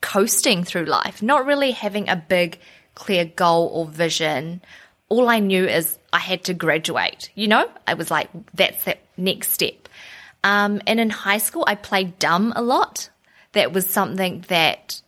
coasting 0.00 0.64
through 0.64 0.84
life, 0.84 1.22
not 1.22 1.46
really 1.46 1.72
having 1.72 2.08
a 2.08 2.16
big, 2.16 2.58
clear 2.94 3.24
goal 3.24 3.70
or 3.72 3.86
vision. 3.86 4.60
All 5.08 5.28
I 5.28 5.38
knew 5.38 5.66
is 5.66 5.98
I 6.12 6.18
had 6.18 6.44
to 6.44 6.54
graduate. 6.54 7.30
You 7.34 7.48
know, 7.48 7.70
I 7.86 7.94
was 7.94 8.10
like, 8.10 8.30
that's 8.54 8.84
the 8.84 8.96
next 9.16 9.52
step. 9.52 9.88
Um, 10.42 10.80
and 10.86 10.98
in 10.98 11.10
high 11.10 11.38
school, 11.38 11.64
I 11.66 11.74
played 11.74 12.18
dumb 12.18 12.52
a 12.56 12.62
lot. 12.62 13.10
That 13.52 13.72
was 13.72 13.88
something 13.88 14.44
that 14.48 15.02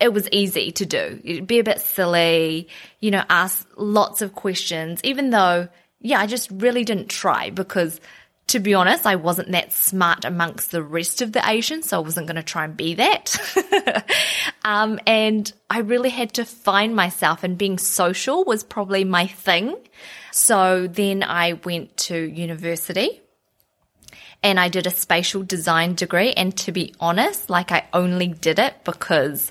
it 0.00 0.12
was 0.12 0.28
easy 0.30 0.72
to 0.72 0.86
do. 0.86 1.20
It'd 1.24 1.46
be 1.46 1.58
a 1.58 1.64
bit 1.64 1.80
silly, 1.80 2.68
you 3.00 3.10
know, 3.10 3.24
ask 3.28 3.66
lots 3.76 4.22
of 4.22 4.34
questions, 4.34 5.00
even 5.04 5.30
though, 5.30 5.68
yeah, 6.00 6.20
I 6.20 6.26
just 6.26 6.50
really 6.50 6.84
didn't 6.84 7.08
try 7.08 7.50
because 7.50 8.00
to 8.48 8.60
be 8.60 8.74
honest, 8.74 9.06
I 9.06 9.16
wasn't 9.16 9.52
that 9.52 9.72
smart 9.72 10.26
amongst 10.26 10.70
the 10.70 10.82
rest 10.82 11.22
of 11.22 11.32
the 11.32 11.48
Asians, 11.48 11.88
so 11.88 11.96
I 11.96 12.00
wasn't 12.00 12.26
going 12.26 12.36
to 12.36 12.42
try 12.42 12.64
and 12.64 12.76
be 12.76 12.94
that. 12.94 14.04
um, 14.64 15.00
and 15.06 15.50
I 15.70 15.78
really 15.78 16.10
had 16.10 16.34
to 16.34 16.44
find 16.44 16.94
myself, 16.94 17.42
and 17.42 17.56
being 17.56 17.78
social 17.78 18.44
was 18.44 18.62
probably 18.62 19.04
my 19.04 19.26
thing. 19.26 19.76
So 20.30 20.86
then 20.86 21.22
I 21.22 21.54
went 21.64 21.96
to 21.96 22.18
university 22.18 23.22
and 24.42 24.60
I 24.60 24.68
did 24.68 24.86
a 24.86 24.90
spatial 24.90 25.42
design 25.42 25.94
degree. 25.94 26.32
And 26.32 26.54
to 26.58 26.72
be 26.72 26.94
honest, 27.00 27.48
like 27.48 27.72
I 27.72 27.86
only 27.94 28.28
did 28.28 28.58
it 28.58 28.74
because 28.84 29.50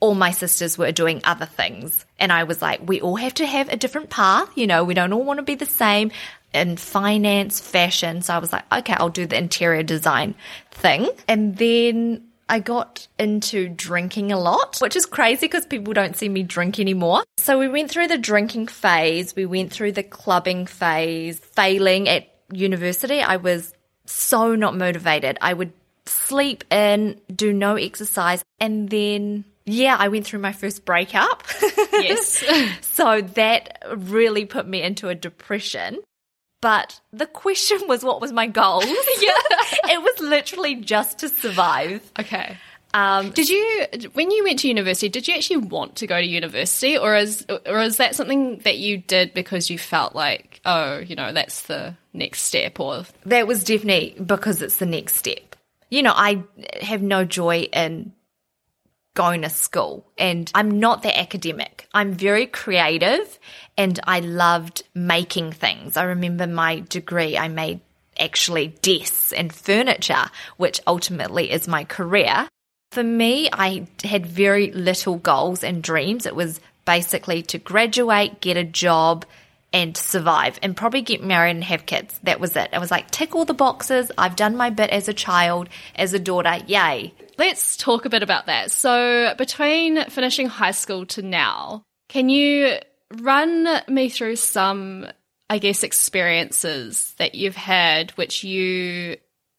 all 0.00 0.14
my 0.14 0.30
sisters 0.30 0.78
were 0.78 0.92
doing 0.92 1.20
other 1.24 1.46
things. 1.46 2.04
And 2.18 2.32
I 2.32 2.44
was 2.44 2.60
like, 2.62 2.80
we 2.82 3.00
all 3.00 3.16
have 3.16 3.34
to 3.34 3.46
have 3.46 3.68
a 3.68 3.76
different 3.76 4.10
path. 4.10 4.50
You 4.56 4.66
know, 4.66 4.82
we 4.84 4.94
don't 4.94 5.12
all 5.12 5.24
want 5.24 5.38
to 5.38 5.42
be 5.42 5.54
the 5.54 5.66
same 5.66 6.10
in 6.52 6.76
finance, 6.76 7.60
fashion. 7.60 8.22
So 8.22 8.34
I 8.34 8.38
was 8.38 8.52
like, 8.52 8.64
okay, 8.72 8.94
I'll 8.94 9.10
do 9.10 9.26
the 9.26 9.38
interior 9.38 9.82
design 9.82 10.34
thing. 10.70 11.10
And 11.28 11.56
then 11.56 12.24
I 12.48 12.58
got 12.58 13.06
into 13.18 13.68
drinking 13.68 14.32
a 14.32 14.38
lot, 14.40 14.78
which 14.80 14.96
is 14.96 15.06
crazy 15.06 15.46
because 15.46 15.66
people 15.66 15.92
don't 15.92 16.16
see 16.16 16.28
me 16.28 16.42
drink 16.42 16.80
anymore. 16.80 17.22
So 17.38 17.58
we 17.58 17.68
went 17.68 17.90
through 17.90 18.08
the 18.08 18.18
drinking 18.18 18.66
phase, 18.66 19.36
we 19.36 19.46
went 19.46 19.72
through 19.72 19.92
the 19.92 20.02
clubbing 20.02 20.66
phase, 20.66 21.38
failing 21.38 22.08
at 22.08 22.28
university. 22.50 23.20
I 23.20 23.36
was 23.36 23.72
so 24.06 24.56
not 24.56 24.76
motivated. 24.76 25.38
I 25.40 25.52
would 25.52 25.72
sleep 26.06 26.64
in, 26.72 27.20
do 27.32 27.52
no 27.52 27.76
exercise, 27.76 28.42
and 28.58 28.88
then 28.88 29.44
yeah, 29.72 29.96
I 29.98 30.08
went 30.08 30.26
through 30.26 30.40
my 30.40 30.52
first 30.52 30.84
breakup. 30.84 31.44
Yes. 31.92 32.44
so 32.80 33.20
that 33.20 33.82
really 33.96 34.44
put 34.44 34.66
me 34.66 34.82
into 34.82 35.08
a 35.08 35.14
depression. 35.14 35.98
But 36.60 37.00
the 37.12 37.26
question 37.26 37.78
was, 37.88 38.04
what 38.04 38.20
was 38.20 38.32
my 38.32 38.46
goal? 38.46 38.84
yeah. 38.84 39.32
it 39.88 40.02
was 40.02 40.20
literally 40.20 40.76
just 40.76 41.20
to 41.20 41.28
survive. 41.28 42.10
Okay. 42.18 42.56
Um, 42.92 43.30
did 43.30 43.48
you, 43.48 43.86
when 44.14 44.30
you 44.30 44.44
went 44.44 44.58
to 44.60 44.68
university, 44.68 45.08
did 45.08 45.28
you 45.28 45.34
actually 45.34 45.58
want 45.58 45.96
to 45.96 46.06
go 46.06 46.20
to 46.20 46.26
university, 46.26 46.98
or 46.98 47.14
is 47.16 47.46
or 47.64 47.80
is 47.80 47.98
that 47.98 48.16
something 48.16 48.58
that 48.64 48.78
you 48.78 48.98
did 48.98 49.32
because 49.32 49.70
you 49.70 49.78
felt 49.78 50.14
like, 50.14 50.60
oh, 50.64 50.98
you 50.98 51.14
know, 51.14 51.32
that's 51.32 51.62
the 51.62 51.94
next 52.12 52.42
step, 52.42 52.80
or 52.80 53.04
that 53.26 53.46
was 53.46 53.62
definitely 53.62 54.16
because 54.20 54.60
it's 54.60 54.78
the 54.78 54.86
next 54.86 55.16
step. 55.16 55.54
You 55.88 56.02
know, 56.02 56.12
I 56.14 56.42
have 56.80 57.00
no 57.00 57.24
joy 57.24 57.68
in 57.72 58.12
going 59.20 59.42
to 59.42 59.50
school 59.50 60.06
and 60.16 60.50
I'm 60.54 60.80
not 60.80 61.02
that 61.02 61.18
academic. 61.18 61.86
I'm 61.92 62.14
very 62.14 62.46
creative 62.46 63.38
and 63.76 64.00
I 64.04 64.20
loved 64.20 64.82
making 64.94 65.52
things. 65.52 65.98
I 65.98 66.04
remember 66.04 66.46
my 66.46 66.80
degree, 66.88 67.36
I 67.36 67.48
made 67.48 67.80
actually 68.18 68.68
desks 68.80 69.30
and 69.34 69.52
furniture, 69.52 70.30
which 70.56 70.80
ultimately 70.86 71.50
is 71.50 71.68
my 71.68 71.84
career. 71.84 72.48
For 72.92 73.04
me, 73.04 73.50
I 73.52 73.88
had 74.02 74.24
very 74.24 74.72
little 74.72 75.16
goals 75.16 75.62
and 75.62 75.82
dreams. 75.82 76.24
It 76.24 76.34
was 76.34 76.58
basically 76.86 77.42
to 77.42 77.58
graduate, 77.58 78.40
get 78.40 78.56
a 78.56 78.64
job, 78.64 79.26
and 79.72 79.96
survive 79.96 80.58
and 80.62 80.76
probably 80.76 81.02
get 81.02 81.22
married 81.22 81.52
and 81.52 81.64
have 81.64 81.86
kids. 81.86 82.18
That 82.24 82.40
was 82.40 82.56
it. 82.56 82.70
I 82.72 82.78
was 82.78 82.90
like, 82.90 83.10
tick 83.10 83.34
all 83.34 83.44
the 83.44 83.54
boxes. 83.54 84.10
I've 84.18 84.36
done 84.36 84.56
my 84.56 84.70
bit 84.70 84.90
as 84.90 85.08
a 85.08 85.14
child, 85.14 85.68
as 85.94 86.12
a 86.12 86.18
daughter. 86.18 86.58
Yay. 86.66 87.14
Let's 87.38 87.76
talk 87.76 88.04
a 88.04 88.10
bit 88.10 88.22
about 88.22 88.46
that. 88.46 88.70
So, 88.70 89.34
between 89.38 90.04
finishing 90.10 90.48
high 90.48 90.72
school 90.72 91.06
to 91.06 91.22
now, 91.22 91.82
can 92.08 92.28
you 92.28 92.78
run 93.18 93.66
me 93.88 94.08
through 94.08 94.36
some, 94.36 95.06
I 95.48 95.58
guess, 95.58 95.82
experiences 95.82 97.14
that 97.18 97.34
you've 97.34 97.56
had 97.56 98.10
which 98.12 98.44
you 98.44 99.16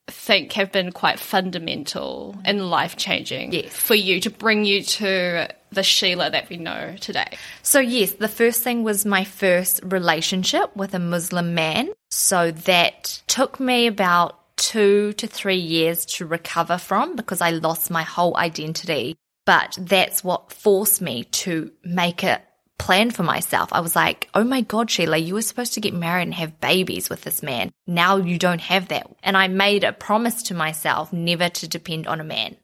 think 0.08 0.52
have 0.54 0.72
been 0.72 0.92
quite 0.92 1.18
fundamental 1.18 2.36
and 2.44 2.68
life 2.68 2.96
changing 2.96 3.52
yes. 3.52 3.74
for 3.74 3.94
you 3.94 4.20
to 4.20 4.30
bring 4.30 4.64
you 4.64 4.82
to 4.82 5.48
the 5.70 5.82
Sheila 5.82 6.30
that 6.30 6.48
we 6.48 6.56
know 6.56 6.96
today? 7.00 7.38
So, 7.62 7.80
yes, 7.80 8.12
the 8.12 8.28
first 8.28 8.62
thing 8.62 8.82
was 8.82 9.06
my 9.06 9.24
first 9.24 9.80
relationship 9.84 10.74
with 10.76 10.94
a 10.94 10.98
Muslim 10.98 11.54
man. 11.54 11.90
So, 12.10 12.50
that 12.50 13.22
took 13.26 13.58
me 13.60 13.86
about 13.86 14.38
two 14.56 15.12
to 15.14 15.26
three 15.26 15.56
years 15.56 16.04
to 16.04 16.26
recover 16.26 16.78
from 16.78 17.16
because 17.16 17.40
I 17.40 17.50
lost 17.50 17.90
my 17.90 18.02
whole 18.02 18.36
identity. 18.36 19.16
But 19.44 19.76
that's 19.80 20.22
what 20.22 20.52
forced 20.52 21.02
me 21.02 21.24
to 21.24 21.72
make 21.84 22.22
a 22.22 22.40
plan 22.82 23.12
for 23.12 23.22
myself. 23.22 23.68
I 23.72 23.80
was 23.80 23.94
like, 23.94 24.28
oh 24.34 24.42
my 24.42 24.62
God, 24.62 24.90
Sheila, 24.90 25.16
you 25.16 25.34
were 25.34 25.42
supposed 25.42 25.74
to 25.74 25.80
get 25.80 25.94
married 25.94 26.24
and 26.24 26.34
have 26.34 26.60
babies 26.60 27.08
with 27.08 27.22
this 27.22 27.42
man. 27.42 27.70
Now 27.86 28.16
you 28.16 28.38
don't 28.38 28.60
have 28.60 28.88
that. 28.88 29.06
And 29.22 29.36
I 29.36 29.46
made 29.46 29.84
a 29.84 29.92
promise 29.92 30.42
to 30.44 30.54
myself 30.54 31.12
never 31.12 31.48
to 31.48 31.68
depend 31.68 32.06
on 32.06 32.20
a 32.20 32.24
man 32.24 32.56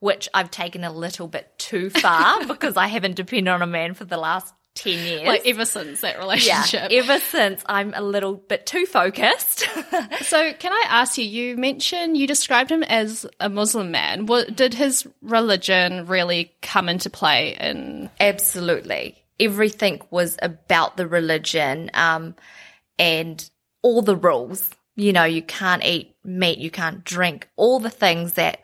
which 0.00 0.28
I've 0.34 0.50
taken 0.50 0.82
a 0.82 0.92
little 0.92 1.28
bit 1.28 1.56
too 1.58 1.88
far 1.88 2.44
because 2.46 2.76
I 2.76 2.88
haven't 2.88 3.14
depended 3.14 3.46
on 3.46 3.62
a 3.62 3.68
man 3.68 3.94
for 3.94 4.04
the 4.04 4.16
last 4.16 4.52
10 4.74 4.92
years. 4.98 5.26
Like 5.28 5.46
ever 5.46 5.64
since 5.64 6.00
that 6.00 6.18
relationship. 6.18 6.90
Yeah, 6.90 6.98
ever 6.98 7.20
since 7.20 7.62
I'm 7.66 7.94
a 7.94 8.02
little 8.02 8.34
bit 8.34 8.66
too 8.66 8.84
focused. 8.84 9.60
so, 10.22 10.52
can 10.54 10.72
I 10.72 10.84
ask 10.88 11.18
you, 11.18 11.24
you 11.24 11.56
mentioned 11.56 12.16
you 12.16 12.26
described 12.26 12.70
him 12.70 12.82
as 12.82 13.26
a 13.38 13.48
Muslim 13.48 13.92
man. 13.92 14.26
What, 14.26 14.56
did 14.56 14.74
his 14.74 15.06
religion 15.20 16.06
really 16.06 16.52
come 16.62 16.88
into 16.88 17.08
play 17.08 17.56
in? 17.60 18.10
Absolutely. 18.18 19.21
Everything 19.42 20.00
was 20.10 20.38
about 20.40 20.96
the 20.96 21.06
religion 21.06 21.90
um, 21.94 22.34
and 22.98 23.50
all 23.82 24.02
the 24.02 24.16
rules. 24.16 24.70
You 24.96 25.12
know, 25.12 25.24
you 25.24 25.42
can't 25.42 25.84
eat 25.84 26.16
meat, 26.24 26.58
you 26.58 26.70
can't 26.70 27.04
drink, 27.04 27.48
all 27.56 27.80
the 27.80 27.90
things 27.90 28.34
that 28.34 28.60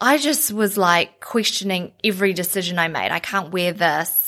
I 0.00 0.18
just 0.18 0.52
was 0.52 0.76
like 0.76 1.20
questioning 1.20 1.92
every 2.04 2.32
decision 2.32 2.78
I 2.78 2.88
made. 2.88 3.10
I 3.10 3.18
can't 3.18 3.50
wear 3.50 3.72
this 3.72 4.26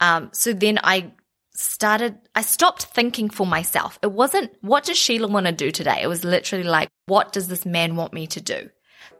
um, 0.00 0.30
so 0.32 0.52
then 0.52 0.78
I 0.82 1.12
started, 1.54 2.18
I 2.34 2.42
stopped 2.42 2.84
thinking 2.84 3.30
for 3.30 3.46
myself. 3.46 3.98
It 4.02 4.12
wasn't, 4.12 4.50
what 4.60 4.84
does 4.84 4.98
Sheila 4.98 5.28
want 5.28 5.46
to 5.46 5.52
do 5.52 5.70
today? 5.70 6.00
It 6.02 6.08
was 6.08 6.24
literally 6.24 6.64
like, 6.64 6.88
what 7.06 7.32
does 7.32 7.48
this 7.48 7.64
man 7.64 7.96
want 7.96 8.12
me 8.12 8.26
to 8.28 8.40
do? 8.40 8.70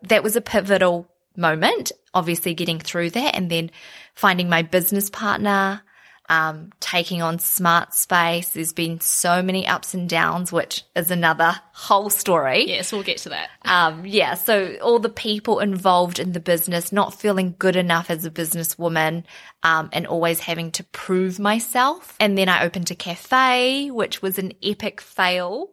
That 0.09 0.23
was 0.23 0.37
a 0.37 0.41
pivotal 0.41 1.09
moment, 1.37 1.93
obviously 2.13 2.55
getting 2.55 2.79
through 2.79 3.11
that 3.11 3.35
and 3.35 3.51
then 3.51 3.71
finding 4.15 4.49
my 4.49 4.63
business 4.63 5.11
partner, 5.11 5.83
um, 6.29 6.71
taking 6.81 7.21
on 7.21 7.39
smart 7.39 7.93
space. 7.93 8.51
There's 8.51 8.73
been 8.73 9.01
so 9.01 9.43
many 9.43 9.67
ups 9.67 9.95
and 9.95 10.09
downs, 10.09 10.51
which 10.51 10.85
is 10.97 11.11
another 11.11 11.55
whole 11.73 12.09
story. 12.09 12.67
Yes, 12.67 12.93
we'll 12.93 13.03
get 13.03 13.19
to 13.19 13.31
that. 13.31 13.51
Um, 13.63 14.07
yeah, 14.07 14.35
so 14.35 14.77
all 14.77 14.99
the 14.99 15.11
people 15.11 15.61
involved 15.61 16.19
in 16.19 16.33
the 16.33 16.41
business, 16.41 16.93
not 16.93 17.15
feeling 17.15 17.55
good 17.59 17.77
enough 17.77 18.11
as 18.11 18.25
a 18.25 18.31
businesswoman, 18.31 19.25
um, 19.63 19.91
and 19.93 20.07
always 20.07 20.41
having 20.41 20.71
to 20.73 20.85
prove 20.85 21.39
myself. 21.39 22.17
And 22.19 22.39
then 22.39 22.49
I 22.49 22.65
opened 22.65 22.91
a 22.91 22.95
cafe, 22.95 23.91
which 23.91 24.23
was 24.23 24.39
an 24.39 24.53
epic 24.63 25.01
fail. 25.01 25.71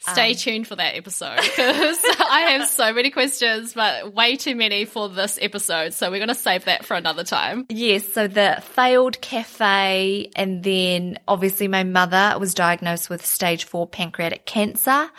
Stay 0.00 0.30
um, 0.30 0.36
tuned 0.36 0.66
for 0.66 0.76
that 0.76 0.96
episode 0.96 1.36
because 1.36 1.98
I 2.20 2.56
have 2.56 2.68
so 2.68 2.94
many 2.94 3.10
questions, 3.10 3.74
but 3.74 4.14
way 4.14 4.36
too 4.36 4.56
many 4.56 4.86
for 4.86 5.10
this 5.10 5.38
episode. 5.40 5.92
So 5.92 6.10
we're 6.10 6.18
going 6.18 6.28
to 6.28 6.34
save 6.34 6.64
that 6.64 6.86
for 6.86 6.94
another 6.94 7.22
time. 7.22 7.66
Yes. 7.68 8.10
So 8.10 8.26
the 8.26 8.62
failed 8.62 9.20
cafe, 9.20 10.30
and 10.34 10.64
then 10.64 11.18
obviously 11.28 11.68
my 11.68 11.84
mother 11.84 12.38
was 12.38 12.54
diagnosed 12.54 13.10
with 13.10 13.26
stage 13.26 13.64
four 13.64 13.86
pancreatic 13.86 14.46
cancer. 14.46 15.10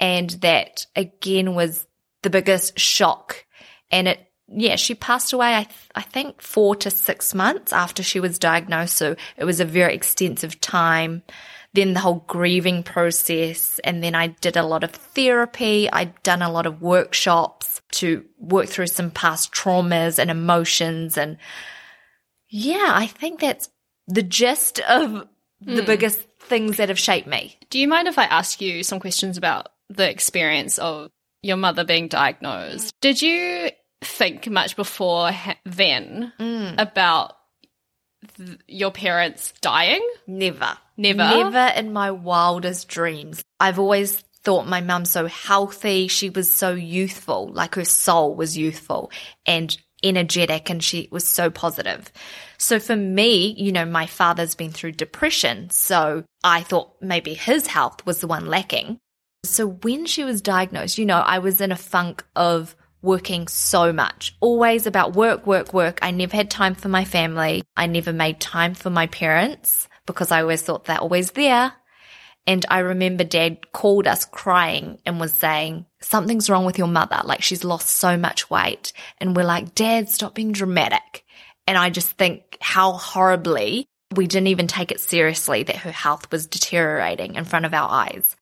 And 0.00 0.30
that 0.40 0.86
again 0.96 1.54
was 1.54 1.86
the 2.22 2.30
biggest 2.30 2.78
shock. 2.78 3.44
And 3.90 4.08
it, 4.08 4.32
yeah, 4.48 4.76
she 4.76 4.94
passed 4.94 5.34
away, 5.34 5.54
I, 5.54 5.64
th- 5.64 5.90
I 5.94 6.02
think 6.02 6.40
four 6.40 6.74
to 6.76 6.90
six 6.90 7.34
months 7.34 7.70
after 7.70 8.02
she 8.02 8.18
was 8.18 8.38
diagnosed. 8.38 8.96
So 8.96 9.14
it 9.36 9.44
was 9.44 9.60
a 9.60 9.66
very 9.66 9.94
extensive 9.94 10.58
time 10.58 11.22
then 11.74 11.94
the 11.94 12.00
whole 12.00 12.24
grieving 12.26 12.82
process. 12.82 13.78
And 13.84 14.02
then 14.02 14.14
I 14.14 14.28
did 14.28 14.56
a 14.56 14.64
lot 14.64 14.84
of 14.84 14.90
therapy. 14.90 15.90
I'd 15.90 16.22
done 16.22 16.42
a 16.42 16.50
lot 16.50 16.66
of 16.66 16.82
workshops 16.82 17.80
to 17.92 18.24
work 18.38 18.68
through 18.68 18.88
some 18.88 19.10
past 19.10 19.52
traumas 19.52 20.18
and 20.18 20.30
emotions. 20.30 21.16
And 21.16 21.38
yeah, 22.48 22.90
I 22.94 23.06
think 23.06 23.40
that's 23.40 23.70
the 24.06 24.22
gist 24.22 24.80
of 24.80 25.26
the 25.60 25.80
hmm. 25.80 25.86
biggest 25.86 26.20
things 26.40 26.76
that 26.76 26.88
have 26.88 26.98
shaped 26.98 27.26
me. 27.26 27.56
Do 27.70 27.78
you 27.78 27.88
mind 27.88 28.08
if 28.08 28.18
I 28.18 28.24
ask 28.24 28.60
you 28.60 28.82
some 28.82 29.00
questions 29.00 29.38
about 29.38 29.68
the 29.88 30.08
experience 30.08 30.78
of 30.78 31.10
your 31.42 31.56
mother 31.56 31.84
being 31.84 32.08
diagnosed? 32.08 32.94
Did 33.00 33.22
you 33.22 33.70
think 34.02 34.48
much 34.50 34.76
before 34.76 35.30
then 35.64 36.32
hmm. 36.38 36.74
about 36.78 37.36
th- 38.36 38.58
your 38.66 38.90
parents 38.90 39.54
dying? 39.60 40.06
Never. 40.26 40.76
Never? 40.96 41.18
Never 41.18 41.72
in 41.76 41.92
my 41.92 42.10
wildest 42.10 42.88
dreams. 42.88 43.42
I've 43.58 43.78
always 43.78 44.22
thought 44.42 44.66
my 44.66 44.80
mum 44.80 45.04
so 45.04 45.26
healthy. 45.26 46.08
She 46.08 46.30
was 46.30 46.50
so 46.50 46.72
youthful, 46.72 47.48
like 47.52 47.74
her 47.76 47.84
soul 47.84 48.34
was 48.34 48.58
youthful 48.58 49.10
and 49.46 49.76
energetic 50.02 50.68
and 50.68 50.82
she 50.82 51.08
was 51.10 51.26
so 51.26 51.50
positive. 51.50 52.10
So 52.58 52.80
for 52.80 52.96
me, 52.96 53.54
you 53.56 53.72
know, 53.72 53.84
my 53.84 54.06
father's 54.06 54.54
been 54.54 54.72
through 54.72 54.92
depression. 54.92 55.70
So 55.70 56.24
I 56.42 56.62
thought 56.62 56.94
maybe 57.00 57.34
his 57.34 57.66
health 57.68 58.04
was 58.04 58.20
the 58.20 58.26
one 58.26 58.46
lacking. 58.46 58.98
So 59.44 59.66
when 59.66 60.06
she 60.06 60.24
was 60.24 60.42
diagnosed, 60.42 60.98
you 60.98 61.06
know, 61.06 61.18
I 61.18 61.38
was 61.38 61.60
in 61.60 61.72
a 61.72 61.76
funk 61.76 62.24
of 62.36 62.76
working 63.00 63.48
so 63.48 63.92
much, 63.92 64.36
always 64.40 64.86
about 64.86 65.14
work, 65.14 65.46
work, 65.46 65.72
work. 65.74 65.98
I 66.02 66.12
never 66.12 66.36
had 66.36 66.50
time 66.50 66.74
for 66.74 66.88
my 66.88 67.04
family. 67.04 67.62
I 67.76 67.86
never 67.86 68.12
made 68.12 68.40
time 68.40 68.74
for 68.74 68.90
my 68.90 69.08
parents 69.08 69.88
because 70.06 70.30
I 70.30 70.42
always 70.42 70.62
thought 70.62 70.84
they're 70.84 70.98
always 70.98 71.32
there. 71.32 71.72
And 72.46 72.66
I 72.68 72.80
remember 72.80 73.22
dad 73.22 73.70
called 73.72 74.06
us 74.06 74.24
crying 74.24 74.98
and 75.06 75.20
was 75.20 75.32
saying, 75.32 75.86
something's 76.00 76.50
wrong 76.50 76.64
with 76.64 76.76
your 76.76 76.88
mother. 76.88 77.20
Like 77.24 77.42
she's 77.42 77.62
lost 77.62 77.88
so 77.88 78.16
much 78.16 78.50
weight. 78.50 78.92
And 79.18 79.36
we're 79.36 79.44
like, 79.44 79.74
dad, 79.74 80.08
stop 80.08 80.34
being 80.34 80.52
dramatic. 80.52 81.24
And 81.66 81.78
I 81.78 81.90
just 81.90 82.10
think 82.10 82.58
how 82.60 82.92
horribly 82.92 83.86
we 84.14 84.26
didn't 84.26 84.48
even 84.48 84.66
take 84.66 84.90
it 84.90 85.00
seriously 85.00 85.62
that 85.62 85.76
her 85.76 85.92
health 85.92 86.30
was 86.32 86.46
deteriorating 86.46 87.36
in 87.36 87.44
front 87.44 87.64
of 87.64 87.74
our 87.74 87.88
eyes. 87.88 88.36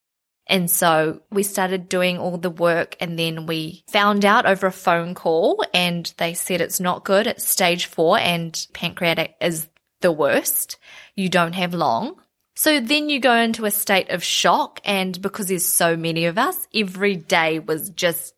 And 0.47 0.69
so 0.69 1.21
we 1.31 1.45
started 1.45 1.89
doing 1.89 2.19
all 2.19 2.37
the 2.37 2.51
work 2.51 2.97
and 2.99 3.17
then 3.17 3.47
we 3.47 3.85
found 3.89 4.25
out 4.25 4.47
over 4.47 4.67
a 4.67 4.73
phone 4.73 5.15
call 5.15 5.65
and 5.73 6.13
they 6.17 6.35
said 6.35 6.61
it's 6.61 6.81
not 6.81 7.05
good. 7.05 7.29
It's 7.29 7.47
stage 7.47 7.87
four 7.87 8.19
and 8.19 8.67
pancreatic 8.73 9.37
is 9.41 9.69
the 10.01 10.13
worst. 10.13 10.79
You 11.15 11.29
don't 11.29 11.55
have 11.55 11.75
long. 11.75 12.17
So 12.57 12.81
then 12.81 13.09
you 13.09 13.21
go 13.21 13.35
into 13.35 13.65
a 13.65 13.71
state 13.71 14.11
of 14.11 14.23
shock. 14.23 14.81
And 14.85 15.21
because 15.21 15.47
there's 15.47 15.65
so 15.65 15.97
many 15.97 16.27
of 16.27 16.39
us, 16.39 16.69
every 16.75 17.17
day 17.17 17.59
was 17.59 17.91
just 17.91 18.35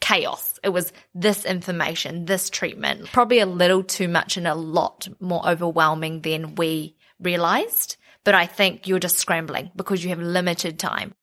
chaos. 0.00 0.58
It 0.62 0.68
was 0.68 0.92
this 1.14 1.44
information, 1.44 2.26
this 2.26 2.50
treatment, 2.50 3.10
probably 3.12 3.38
a 3.38 3.46
little 3.46 3.82
too 3.82 4.06
much 4.06 4.36
and 4.36 4.46
a 4.46 4.54
lot 4.54 5.08
more 5.18 5.48
overwhelming 5.48 6.20
than 6.20 6.56
we 6.56 6.94
realized. 7.18 7.96
But 8.22 8.34
I 8.34 8.46
think 8.46 8.86
you're 8.86 8.98
just 8.98 9.18
scrambling 9.18 9.70
because 9.74 10.02
you 10.02 10.10
have 10.10 10.20
limited 10.20 10.78
time. 10.78 11.14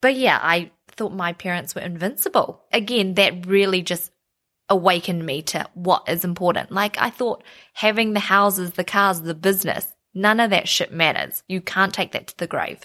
But 0.00 0.16
yeah, 0.16 0.38
I 0.40 0.70
thought 0.88 1.12
my 1.12 1.32
parents 1.32 1.74
were 1.74 1.82
invincible. 1.82 2.64
Again, 2.72 3.14
that 3.14 3.46
really 3.46 3.82
just 3.82 4.10
awakened 4.68 5.24
me 5.24 5.42
to 5.42 5.66
what 5.74 6.08
is 6.08 6.24
important. 6.24 6.72
Like 6.72 6.96
I 7.00 7.10
thought 7.10 7.44
having 7.72 8.12
the 8.12 8.20
houses, 8.20 8.72
the 8.72 8.84
cars, 8.84 9.20
the 9.20 9.34
business, 9.34 9.86
none 10.14 10.40
of 10.40 10.50
that 10.50 10.68
shit 10.68 10.92
matters. 10.92 11.42
You 11.48 11.60
can't 11.60 11.92
take 11.92 12.12
that 12.12 12.28
to 12.28 12.38
the 12.38 12.46
grave. 12.46 12.80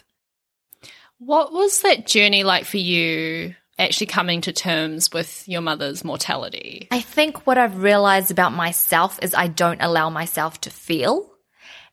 What 1.20 1.52
was 1.52 1.82
that 1.82 2.08
journey 2.08 2.44
like 2.44 2.66
for 2.66 2.78
you 2.78 3.56
actually 3.78 4.08
coming 4.08 4.42
to 4.42 4.54
terms 4.54 5.12
with 5.12 5.48
your 5.48 5.62
mother's 5.62 6.04
mortality? 6.04 6.88
I 6.92 7.02
think 7.02 7.48
what 7.48 7.58
I've 7.58 7.82
realized 7.82 8.32
about 8.32 8.54
myself 8.54 9.20
is 9.22 9.34
I 9.34 9.48
don't 9.48 9.82
allow 9.82 10.10
myself 10.10 10.62
to 10.62 10.70
feel. 10.70 11.29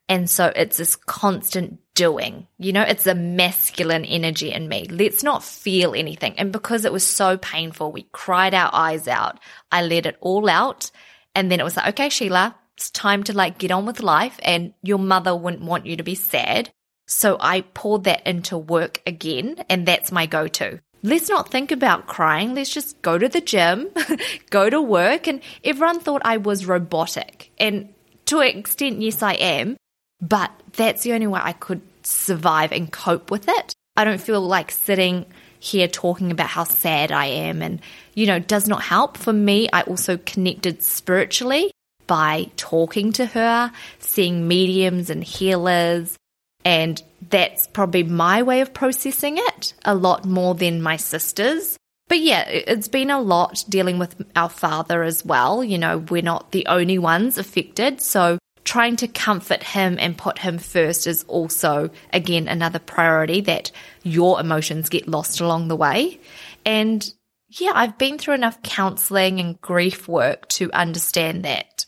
And 0.08 0.30
so 0.30 0.52
it's 0.54 0.76
this 0.76 0.94
constant 0.94 1.80
doing. 1.94 2.46
You 2.58 2.72
know, 2.72 2.82
it's 2.82 3.06
a 3.06 3.14
masculine 3.14 4.04
energy 4.04 4.52
in 4.52 4.68
me. 4.68 4.86
Let's 4.88 5.24
not 5.24 5.42
feel 5.42 5.94
anything. 5.94 6.34
And 6.38 6.52
because 6.52 6.84
it 6.84 6.92
was 6.92 7.04
so 7.04 7.36
painful, 7.38 7.90
we 7.90 8.06
cried 8.12 8.54
our 8.54 8.70
eyes 8.72 9.08
out. 9.08 9.40
I 9.72 9.82
let 9.82 10.06
it 10.06 10.16
all 10.20 10.48
out. 10.48 10.90
And 11.34 11.50
then 11.50 11.58
it 11.58 11.64
was 11.64 11.76
like, 11.76 11.88
okay, 11.88 12.08
Sheila, 12.08 12.54
it's 12.76 12.90
time 12.90 13.24
to 13.24 13.32
like 13.32 13.58
get 13.58 13.72
on 13.72 13.84
with 13.84 14.00
life. 14.00 14.38
And 14.42 14.74
your 14.82 14.98
mother 14.98 15.34
wouldn't 15.34 15.64
want 15.64 15.86
you 15.86 15.96
to 15.96 16.04
be 16.04 16.14
sad. 16.14 16.70
So 17.08 17.36
I 17.40 17.62
poured 17.62 18.04
that 18.04 18.26
into 18.26 18.56
work 18.56 19.02
again. 19.06 19.64
And 19.68 19.86
that's 19.86 20.12
my 20.12 20.26
go 20.26 20.46
to. 20.46 20.80
Let's 21.02 21.28
not 21.28 21.50
think 21.50 21.72
about 21.72 22.06
crying. 22.06 22.54
Let's 22.54 22.72
just 22.72 23.00
go 23.02 23.18
to 23.18 23.28
the 23.28 23.40
gym, 23.40 23.88
go 24.50 24.70
to 24.70 24.80
work. 24.80 25.26
And 25.26 25.40
everyone 25.64 26.00
thought 26.00 26.22
I 26.24 26.36
was 26.36 26.66
robotic. 26.66 27.52
And 27.58 27.92
to 28.26 28.40
an 28.40 28.58
extent, 28.58 29.00
yes, 29.02 29.22
I 29.22 29.32
am. 29.34 29.76
But 30.20 30.50
that's 30.72 31.02
the 31.02 31.12
only 31.12 31.26
way 31.26 31.40
I 31.42 31.52
could 31.52 31.82
survive 32.02 32.72
and 32.72 32.90
cope 32.90 33.30
with 33.30 33.48
it. 33.48 33.74
I 33.96 34.04
don't 34.04 34.20
feel 34.20 34.40
like 34.40 34.70
sitting 34.70 35.26
here 35.58 35.88
talking 35.88 36.30
about 36.30 36.48
how 36.48 36.64
sad 36.64 37.12
I 37.12 37.26
am 37.26 37.62
and, 37.62 37.80
you 38.14 38.26
know, 38.26 38.38
does 38.38 38.68
not 38.68 38.82
help. 38.82 39.16
For 39.16 39.32
me, 39.32 39.68
I 39.72 39.82
also 39.82 40.18
connected 40.18 40.82
spiritually 40.82 41.70
by 42.06 42.50
talking 42.56 43.12
to 43.12 43.26
her, 43.26 43.72
seeing 43.98 44.46
mediums 44.46 45.10
and 45.10 45.24
healers. 45.24 46.16
And 46.64 47.02
that's 47.30 47.66
probably 47.66 48.02
my 48.02 48.42
way 48.42 48.60
of 48.60 48.74
processing 48.74 49.38
it 49.38 49.74
a 49.84 49.94
lot 49.94 50.24
more 50.24 50.54
than 50.54 50.82
my 50.82 50.96
sisters. 50.96 51.76
But 52.08 52.20
yeah, 52.20 52.42
it's 52.48 52.88
been 52.88 53.10
a 53.10 53.20
lot 53.20 53.64
dealing 53.68 53.98
with 53.98 54.14
our 54.36 54.48
father 54.48 55.02
as 55.02 55.24
well. 55.24 55.64
You 55.64 55.78
know, 55.78 55.98
we're 55.98 56.22
not 56.22 56.52
the 56.52 56.66
only 56.66 56.98
ones 56.98 57.38
affected. 57.38 58.00
So 58.00 58.38
trying 58.66 58.96
to 58.96 59.08
comfort 59.08 59.62
him 59.62 59.96
and 59.98 60.18
put 60.18 60.38
him 60.38 60.58
first 60.58 61.06
is 61.06 61.24
also, 61.28 61.88
again, 62.12 62.48
another 62.48 62.80
priority 62.80 63.40
that 63.42 63.70
your 64.02 64.40
emotions 64.40 64.88
get 64.88 65.08
lost 65.08 65.40
along 65.40 65.68
the 65.68 65.76
way. 65.76 66.20
And 66.66 67.08
yeah, 67.48 67.70
I've 67.74 67.96
been 67.96 68.18
through 68.18 68.34
enough 68.34 68.60
counseling 68.62 69.38
and 69.40 69.58
grief 69.60 70.08
work 70.08 70.48
to 70.48 70.70
understand 70.72 71.44
that 71.44 71.86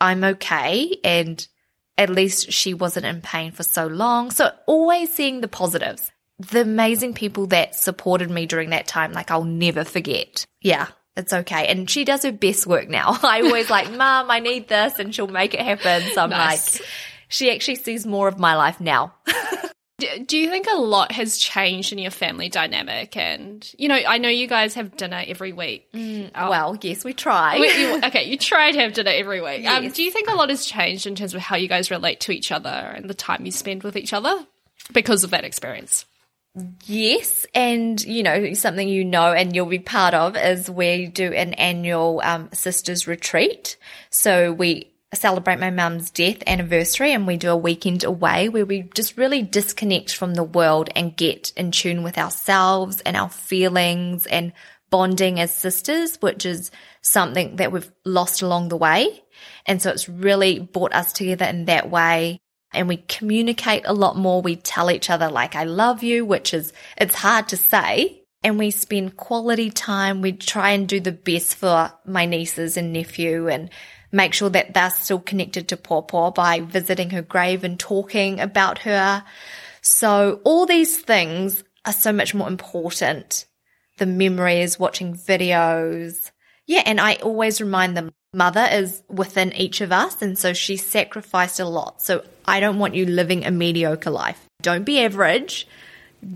I'm 0.00 0.24
okay 0.24 0.96
and 1.04 1.46
at 1.98 2.08
least 2.08 2.50
she 2.50 2.72
wasn't 2.72 3.04
in 3.04 3.20
pain 3.20 3.52
for 3.52 3.62
so 3.62 3.86
long. 3.86 4.30
So 4.30 4.50
always 4.66 5.12
seeing 5.12 5.42
the 5.42 5.48
positives. 5.48 6.10
The 6.38 6.62
amazing 6.62 7.12
people 7.12 7.48
that 7.48 7.74
supported 7.74 8.30
me 8.30 8.46
during 8.46 8.70
that 8.70 8.86
time, 8.86 9.12
like 9.12 9.30
I'll 9.30 9.44
never 9.44 9.84
forget. 9.84 10.46
Yeah, 10.62 10.86
it's 11.16 11.32
okay. 11.32 11.66
And 11.66 11.88
she 11.90 12.04
does 12.04 12.22
her 12.22 12.32
best 12.32 12.66
work 12.66 12.88
now. 12.88 13.18
I 13.22 13.42
always 13.42 13.68
like, 13.70 13.90
Mom, 13.96 14.30
I 14.30 14.40
need 14.40 14.68
this, 14.68 14.98
and 14.98 15.14
she'll 15.14 15.26
make 15.26 15.54
it 15.54 15.60
happen. 15.60 16.02
So 16.12 16.22
I'm 16.22 16.30
Nice. 16.30 16.80
like, 16.80 16.88
she 17.28 17.50
actually 17.50 17.76
sees 17.76 18.06
more 18.06 18.28
of 18.28 18.38
my 18.38 18.56
life 18.56 18.80
now. 18.80 19.14
Do 20.26 20.38
you 20.38 20.48
think 20.48 20.66
a 20.66 20.76
lot 20.78 21.12
has 21.12 21.36
changed 21.36 21.92
in 21.92 21.98
your 21.98 22.10
family 22.10 22.48
dynamic? 22.48 23.18
And, 23.18 23.70
you 23.76 23.86
know, 23.86 23.96
I 23.96 24.16
know 24.16 24.30
you 24.30 24.46
guys 24.46 24.72
have 24.74 24.96
dinner 24.96 25.22
every 25.26 25.52
week. 25.52 25.90
Oh. 25.94 26.48
Well, 26.48 26.78
yes, 26.80 27.04
we 27.04 27.12
try. 27.12 27.56
You- 27.56 28.00
okay, 28.04 28.24
you 28.24 28.38
try 28.38 28.70
to 28.72 28.80
have 28.80 28.94
dinner 28.94 29.10
every 29.10 29.42
week. 29.42 29.66
Um, 29.66 29.90
do 29.90 30.02
you 30.02 30.10
think 30.10 30.30
a 30.30 30.34
lot 30.34 30.48
has 30.48 30.64
changed 30.64 31.06
in 31.06 31.16
terms 31.16 31.34
of 31.34 31.42
how 31.42 31.56
you 31.56 31.68
guys 31.68 31.90
relate 31.90 32.20
to 32.20 32.32
each 32.32 32.50
other 32.50 32.70
and 32.70 33.10
the 33.10 33.14
time 33.14 33.44
you 33.44 33.52
spend 33.52 33.82
with 33.82 33.94
each 33.94 34.14
other 34.14 34.34
because 34.94 35.22
of 35.22 35.32
that 35.32 35.44
experience? 35.44 36.06
Yes, 36.84 37.46
and 37.54 38.02
you 38.02 38.24
know 38.24 38.54
something 38.54 38.88
you 38.88 39.04
know 39.04 39.32
and 39.32 39.54
you'll 39.54 39.66
be 39.66 39.78
part 39.78 40.14
of 40.14 40.36
is 40.36 40.68
we 40.68 41.06
do 41.06 41.32
an 41.32 41.54
annual 41.54 42.20
um, 42.24 42.48
sisters 42.52 43.06
retreat. 43.06 43.76
So 44.10 44.52
we 44.52 44.92
celebrate 45.14 45.60
my 45.60 45.70
mum's 45.70 46.10
death 46.10 46.42
anniversary, 46.48 47.12
and 47.12 47.24
we 47.26 47.36
do 47.36 47.50
a 47.50 47.56
weekend 47.56 48.02
away 48.02 48.48
where 48.48 48.66
we 48.66 48.82
just 48.94 49.16
really 49.16 49.42
disconnect 49.42 50.12
from 50.14 50.34
the 50.34 50.42
world 50.42 50.90
and 50.96 51.16
get 51.16 51.52
in 51.56 51.70
tune 51.70 52.02
with 52.02 52.18
ourselves 52.18 53.00
and 53.02 53.16
our 53.16 53.30
feelings 53.30 54.26
and 54.26 54.52
bonding 54.90 55.38
as 55.38 55.54
sisters, 55.54 56.16
which 56.20 56.44
is 56.44 56.72
something 57.00 57.56
that 57.56 57.70
we've 57.70 57.92
lost 58.04 58.42
along 58.42 58.70
the 58.70 58.76
way. 58.76 59.22
And 59.66 59.80
so 59.80 59.90
it's 59.90 60.08
really 60.08 60.58
brought 60.58 60.94
us 60.94 61.12
together 61.12 61.44
in 61.44 61.66
that 61.66 61.90
way 61.90 62.40
and 62.72 62.88
we 62.88 62.98
communicate 62.98 63.82
a 63.84 63.92
lot 63.92 64.16
more. 64.16 64.42
We 64.42 64.56
tell 64.56 64.90
each 64.90 65.10
other 65.10 65.28
like, 65.30 65.56
I 65.56 65.64
love 65.64 66.02
you, 66.02 66.24
which 66.24 66.54
is, 66.54 66.72
it's 66.96 67.14
hard 67.14 67.48
to 67.48 67.56
say. 67.56 68.24
And 68.42 68.58
we 68.58 68.70
spend 68.70 69.16
quality 69.16 69.70
time. 69.70 70.22
We 70.22 70.32
try 70.32 70.70
and 70.70 70.88
do 70.88 71.00
the 71.00 71.12
best 71.12 71.56
for 71.56 71.92
my 72.06 72.26
nieces 72.26 72.76
and 72.76 72.92
nephew 72.92 73.48
and 73.48 73.70
make 74.12 74.32
sure 74.32 74.50
that 74.50 74.72
they're 74.72 74.90
still 74.90 75.20
connected 75.20 75.68
to 75.68 75.76
Pawpaw 75.76 76.30
by 76.32 76.60
visiting 76.60 77.10
her 77.10 77.22
grave 77.22 77.64
and 77.64 77.78
talking 77.78 78.40
about 78.40 78.78
her. 78.78 79.24
So 79.82 80.40
all 80.44 80.64
these 80.64 81.00
things 81.00 81.64
are 81.84 81.92
so 81.92 82.12
much 82.12 82.34
more 82.34 82.48
important. 82.48 83.46
The 83.98 84.06
memories, 84.06 84.78
watching 84.78 85.14
videos. 85.14 86.30
Yeah. 86.66 86.82
And 86.86 87.00
I 87.00 87.16
always 87.16 87.60
remind 87.60 87.96
them 87.96 88.10
mother 88.32 88.66
is 88.70 89.02
within 89.08 89.52
each 89.54 89.80
of 89.80 89.92
us. 89.92 90.20
And 90.22 90.38
so 90.38 90.52
she 90.52 90.76
sacrificed 90.76 91.60
a 91.60 91.64
lot. 91.64 92.02
So 92.02 92.24
I 92.46 92.60
don't 92.60 92.78
want 92.78 92.94
you 92.94 93.06
living 93.06 93.44
a 93.44 93.50
mediocre 93.50 94.10
life. 94.10 94.44
Don't 94.62 94.84
be 94.84 95.00
average. 95.00 95.66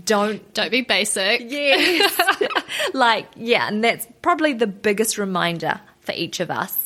Don't 0.05 0.53
Don't 0.53 0.71
be 0.71 0.81
basic. 0.81 1.41
Yes. 1.45 2.19
like, 2.93 3.27
yeah, 3.35 3.67
and 3.67 3.83
that's 3.83 4.07
probably 4.21 4.53
the 4.53 4.67
biggest 4.67 5.17
reminder 5.17 5.79
for 6.01 6.11
each 6.13 6.39
of 6.39 6.49
us. 6.49 6.77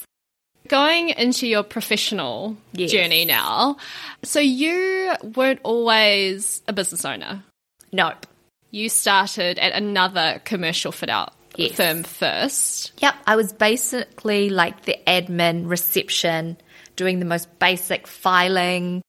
Going 0.68 1.10
into 1.10 1.48
your 1.48 1.64
professional 1.64 2.58
Yes. 2.74 2.92
journey 2.92 3.26
now, 3.26 3.78
so 4.24 4.40
you 4.40 5.14
weren't 5.36 5.62
always 5.64 6.62
a 6.68 6.74
business 6.74 7.06
owner. 7.06 7.44
Nope. 7.92 8.28
You 8.70 8.90
started 8.90 9.58
at 9.58 9.72
another 9.74 10.42
commercial 10.46 10.92
fit 10.92 11.10
out 11.10 11.34
Yes. 11.56 11.76
firm 11.76 12.04
first. 12.04 12.94
Yep, 13.02 13.16
I 13.28 13.36
was 13.36 13.54
basically 13.54 14.50
like 14.50 14.86
the 14.86 14.98
admin 15.06 15.68
reception, 15.70 16.58
doing 16.96 17.20
the 17.20 17.26
most 17.26 17.60
basic 17.60 18.08
filing. 18.08 19.02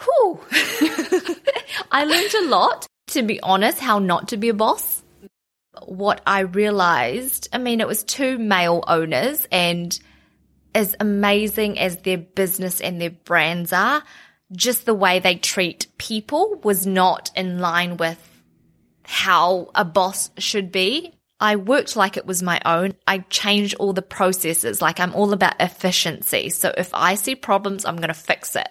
Whew. 0.00 0.40
I 1.90 2.04
learned 2.04 2.34
a 2.34 2.48
lot, 2.48 2.86
to 3.08 3.22
be 3.22 3.40
honest, 3.40 3.78
how 3.78 3.98
not 3.98 4.28
to 4.28 4.36
be 4.36 4.48
a 4.48 4.54
boss. 4.54 5.02
What 5.86 6.20
I 6.26 6.40
realized, 6.40 7.48
I 7.52 7.58
mean, 7.58 7.80
it 7.80 7.88
was 7.88 8.02
two 8.02 8.38
male 8.38 8.82
owners, 8.86 9.46
and 9.50 9.98
as 10.74 10.96
amazing 10.98 11.78
as 11.78 11.98
their 11.98 12.18
business 12.18 12.80
and 12.80 13.00
their 13.00 13.10
brands 13.10 13.72
are, 13.72 14.02
just 14.52 14.86
the 14.86 14.94
way 14.94 15.18
they 15.18 15.36
treat 15.36 15.86
people 15.98 16.60
was 16.62 16.86
not 16.86 17.30
in 17.36 17.58
line 17.58 17.96
with 17.96 18.18
how 19.02 19.70
a 19.74 19.84
boss 19.84 20.30
should 20.38 20.72
be. 20.72 21.14
I 21.44 21.56
worked 21.56 21.94
like 21.94 22.16
it 22.16 22.24
was 22.24 22.42
my 22.42 22.58
own. 22.64 22.94
I 23.06 23.18
changed 23.18 23.74
all 23.74 23.92
the 23.92 24.00
processes. 24.00 24.80
Like 24.80 24.98
I'm 24.98 25.14
all 25.14 25.34
about 25.34 25.60
efficiency. 25.60 26.48
So 26.48 26.72
if 26.74 26.88
I 26.94 27.16
see 27.16 27.34
problems, 27.34 27.84
I'm 27.84 27.96
going 27.96 28.08
to 28.08 28.14
fix 28.14 28.56
it. 28.56 28.68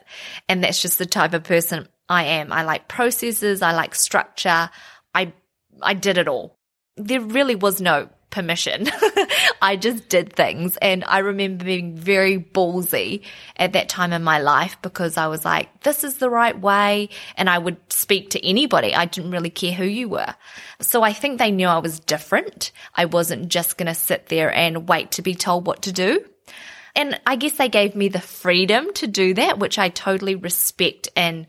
And 0.50 0.64
that's 0.64 0.82
just 0.82 0.98
the 0.98 1.06
type 1.06 1.36
of 1.36 1.44
person 1.44 1.88
I 2.10 2.24
am. 2.24 2.52
I 2.52 2.64
like 2.64 2.88
processes. 2.88 3.62
I 3.62 3.74
like 3.74 3.94
structure. 3.94 4.72
I, 5.14 5.34
I 5.84 5.94
did 5.94 6.18
it 6.18 6.28
all. 6.28 6.58
There 6.98 7.22
really 7.22 7.54
was 7.54 7.80
no 7.80 8.10
permission. 8.34 8.90
I 9.62 9.78
just 9.80 10.10
did 10.10 10.34
things. 10.34 10.76
And 10.78 11.04
I 11.08 11.20
remember 11.20 11.64
being 11.64 11.96
very 11.96 12.40
ballsy 12.40 13.22
at 13.56 13.74
that 13.74 13.90
time 13.90 14.12
in 14.12 14.24
my 14.24 14.40
life 14.40 14.78
because 14.82 15.16
I 15.16 15.28
was 15.28 15.46
like, 15.46 15.84
this 15.84 16.04
is 16.04 16.18
the 16.18 16.30
right 16.30 16.60
way. 16.60 17.10
And 17.38 17.50
I 17.50 17.60
would 17.60 17.78
speak 17.94 18.32
to 18.32 18.46
anybody. 18.46 18.96
I 18.96 19.06
didn't 19.06 19.32
really 19.32 19.52
care 19.52 19.72
who 19.72 19.86
you 19.86 20.10
were. 20.10 20.34
So 20.82 21.04
I 21.04 21.14
think 21.14 21.38
they 21.38 21.52
knew 21.52 21.68
I 21.68 21.78
was 21.78 22.00
different. 22.00 22.72
I 22.96 23.06
wasn't 23.06 23.50
just 23.50 23.78
going 23.78 23.88
to 23.88 23.96
sit 23.96 24.26
there 24.28 24.52
and 24.52 24.90
wait 24.90 25.12
to 25.12 25.22
be 25.22 25.36
told 25.36 25.68
what 25.68 25.84
to 25.84 25.92
do. 25.92 26.26
And 26.96 27.20
I 27.26 27.36
guess 27.36 27.54
they 27.54 27.70
gave 27.70 27.96
me 27.96 28.10
the 28.10 28.20
freedom 28.20 28.92
to 28.96 29.08
do 29.08 29.36
that, 29.36 29.60
which 29.60 29.78
I 29.78 29.90
totally 29.90 30.36
respect 30.36 31.10
and 31.16 31.46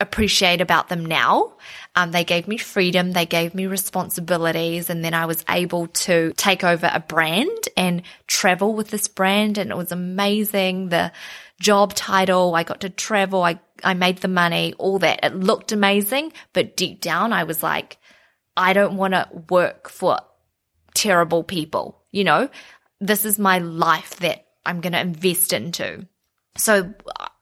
appreciate 0.00 0.60
about 0.60 0.88
them 0.88 1.06
now. 1.06 1.56
Um, 1.94 2.10
they 2.10 2.24
gave 2.24 2.48
me 2.48 2.58
freedom, 2.58 3.12
they 3.12 3.26
gave 3.26 3.54
me 3.54 3.66
responsibilities, 3.66 4.90
and 4.90 5.04
then 5.04 5.14
I 5.14 5.26
was 5.26 5.44
able 5.48 5.86
to 5.86 6.32
take 6.36 6.64
over 6.64 6.90
a 6.92 7.00
brand 7.00 7.68
and 7.76 8.02
travel 8.26 8.74
with 8.74 8.90
this 8.90 9.08
brand, 9.08 9.58
and 9.58 9.70
it 9.70 9.76
was 9.76 9.92
amazing. 9.92 10.88
The 10.88 11.12
job 11.60 11.94
title, 11.94 12.54
I 12.54 12.64
got 12.64 12.80
to 12.80 12.90
travel, 12.90 13.42
I, 13.42 13.60
I 13.82 13.94
made 13.94 14.18
the 14.18 14.28
money, 14.28 14.74
all 14.78 14.98
that. 14.98 15.20
It 15.22 15.34
looked 15.34 15.70
amazing, 15.72 16.32
but 16.52 16.76
deep 16.76 17.00
down, 17.00 17.32
I 17.32 17.44
was 17.44 17.62
like, 17.62 17.98
I 18.56 18.72
don't 18.72 18.96
want 18.96 19.14
to 19.14 19.28
work 19.48 19.88
for 19.88 20.18
terrible 20.94 21.44
people. 21.44 22.02
You 22.10 22.24
know, 22.24 22.48
this 23.00 23.24
is 23.24 23.38
my 23.38 23.58
life 23.58 24.16
that 24.16 24.46
I'm 24.66 24.80
going 24.80 24.92
to 24.92 25.00
invest 25.00 25.52
into. 25.52 26.06
So 26.56 26.94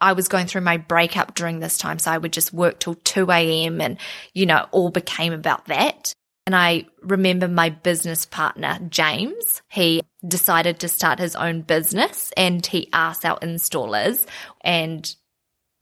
I 0.03 0.13
was 0.13 0.29
going 0.29 0.49
through 0.49 0.63
my 0.63 0.77
breakup 0.77 1.35
during 1.35 1.61
this 1.61 1.79
time. 1.79 1.99
So 1.99 2.11
I 2.11 2.19
would 2.19 2.33
just 2.33 2.53
work 2.53 2.81
till 2.81 2.95
2 2.95 3.31
a.m. 3.31 3.81
and, 3.81 3.99
you 4.35 4.47
know, 4.47 4.67
all 4.73 4.91
became 4.91 5.33
about 5.33 5.67
that. 5.67 6.13
And 6.45 6.57
I 6.57 6.87
remember 7.03 7.47
my 7.47 7.71
business 7.71 8.27
partner, 8.27 8.79
James, 8.89 9.63
he 9.69 10.03
decided 10.27 10.81
to 10.81 10.89
start 10.89 11.21
his 11.21 11.37
own 11.37 11.63
business 11.63 12.33
and 12.37 12.67
he 12.67 12.89
asked 12.93 13.25
our 13.25 13.39
installers 13.39 14.27
and 14.61 15.15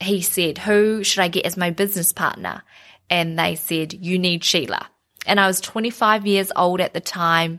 he 0.00 0.20
said, 0.20 0.58
who 0.58 1.02
should 1.02 1.20
I 1.20 1.28
get 1.28 1.46
as 1.46 1.56
my 1.56 1.70
business 1.70 2.12
partner? 2.12 2.62
And 3.08 3.38
they 3.38 3.54
said, 3.54 3.94
you 3.94 4.18
need 4.18 4.44
Sheila. 4.44 4.86
And 5.26 5.40
I 5.40 5.46
was 5.46 5.60
25 5.62 6.26
years 6.26 6.52
old 6.54 6.82
at 6.82 6.92
the 6.92 7.00
time. 7.00 7.58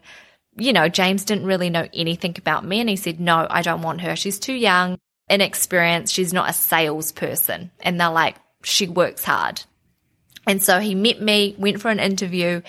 You 0.57 0.73
know, 0.73 0.87
James 0.87 1.25
didn't 1.25 1.45
really 1.45 1.71
know 1.71 1.87
anything 1.93 2.35
about 2.37 2.65
me. 2.65 2.79
And 2.79 2.89
he 2.89 2.95
said, 2.95 3.19
no, 3.19 3.47
I 3.49 3.63
don't 3.63 3.81
want 3.81 4.01
her. 4.01 4.15
She's 4.15 4.39
too 4.39 4.53
young, 4.53 4.99
inexperienced. 5.31 6.13
She's 6.13 6.33
not 6.33 6.49
a 6.49 6.53
salesperson. 6.53 7.71
And 7.79 7.99
they're 7.99 8.09
like, 8.09 8.35
she 8.63 8.87
works 8.87 9.23
hard. 9.23 9.63
And 10.45 10.61
so 10.61 10.79
he 10.79 10.95
met 10.95 11.21
me, 11.21 11.55
went 11.57 11.81
for 11.81 11.89
an 11.89 11.99
interview, 11.99 12.61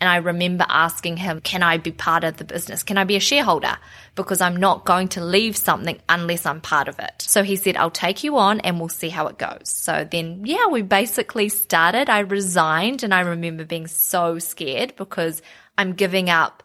and 0.00 0.08
I 0.08 0.16
remember 0.16 0.64
asking 0.68 1.16
him, 1.16 1.40
Can 1.40 1.62
I 1.62 1.76
be 1.78 1.90
part 1.90 2.22
of 2.22 2.36
the 2.36 2.44
business? 2.44 2.82
Can 2.84 2.98
I 2.98 3.04
be 3.04 3.16
a 3.16 3.20
shareholder? 3.20 3.76
Because 4.14 4.40
I'm 4.40 4.56
not 4.56 4.84
going 4.84 5.08
to 5.08 5.24
leave 5.24 5.56
something 5.56 6.00
unless 6.08 6.46
I'm 6.46 6.60
part 6.60 6.88
of 6.88 6.98
it. 7.00 7.14
So 7.18 7.42
he 7.42 7.56
said, 7.56 7.76
I'll 7.76 7.90
take 7.90 8.22
you 8.22 8.38
on 8.38 8.60
and 8.60 8.78
we'll 8.78 8.88
see 8.88 9.08
how 9.08 9.26
it 9.26 9.38
goes. 9.38 9.68
So 9.68 10.06
then, 10.08 10.42
yeah, 10.44 10.68
we 10.68 10.82
basically 10.82 11.48
started. 11.48 12.08
I 12.08 12.20
resigned 12.20 13.02
and 13.02 13.12
I 13.12 13.20
remember 13.20 13.64
being 13.64 13.88
so 13.88 14.38
scared 14.38 14.94
because 14.96 15.42
I'm 15.76 15.94
giving 15.94 16.30
up 16.30 16.62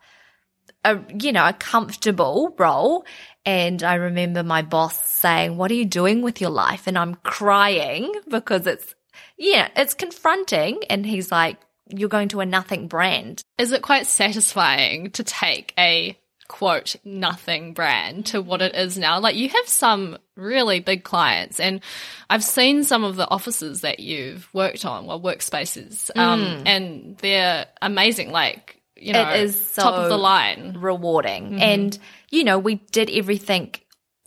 a, 0.83 0.99
you 1.19 1.31
know, 1.31 1.47
a 1.47 1.53
comfortable 1.53 2.53
role. 2.57 3.05
And 3.45 3.83
I 3.83 3.95
remember 3.95 4.43
my 4.43 4.61
boss 4.61 5.03
saying, 5.09 5.57
What 5.57 5.71
are 5.71 5.75
you 5.75 5.85
doing 5.85 6.21
with 6.21 6.41
your 6.41 6.49
life? 6.49 6.87
And 6.87 6.97
I'm 6.97 7.15
crying 7.15 8.13
because 8.29 8.67
it's, 8.67 8.95
yeah, 9.37 9.69
it's 9.75 9.93
confronting. 9.93 10.79
And 10.89 11.05
he's 11.05 11.31
like, 11.31 11.57
You're 11.89 12.09
going 12.09 12.29
to 12.29 12.39
a 12.39 12.45
nothing 12.45 12.87
brand. 12.87 13.41
Is 13.57 13.71
it 13.71 13.81
quite 13.81 14.07
satisfying 14.07 15.11
to 15.11 15.23
take 15.23 15.73
a 15.77 16.17
quote 16.47 16.95
nothing 17.03 17.73
brand 17.73 18.27
to 18.27 18.41
what 18.41 18.61
it 18.61 18.75
is 18.75 18.97
now? 18.97 19.19
Like 19.19 19.35
you 19.35 19.49
have 19.49 19.67
some 19.67 20.17
really 20.35 20.79
big 20.79 21.03
clients 21.03 21.59
and 21.59 21.81
I've 22.29 22.43
seen 22.43 22.83
some 22.83 23.03
of 23.03 23.15
the 23.15 23.29
offices 23.29 23.81
that 23.81 23.99
you've 23.99 24.47
worked 24.53 24.85
on, 24.85 25.05
well 25.05 25.19
workspaces. 25.19 26.11
Um 26.15 26.63
and 26.65 27.17
they're 27.17 27.65
amazing 27.81 28.31
like 28.31 28.82
you 29.03 29.13
know. 29.13 29.29
It 29.29 29.41
is 29.41 29.73
top 29.73 29.93
of 29.95 30.09
the 30.09 30.17
line. 30.17 30.77
rewarding. 30.79 31.51
Mm-hmm. 31.51 31.61
And, 31.61 31.99
you 32.29 32.43
know, 32.43 32.59
we 32.59 32.75
did 32.75 33.09
everything 33.09 33.73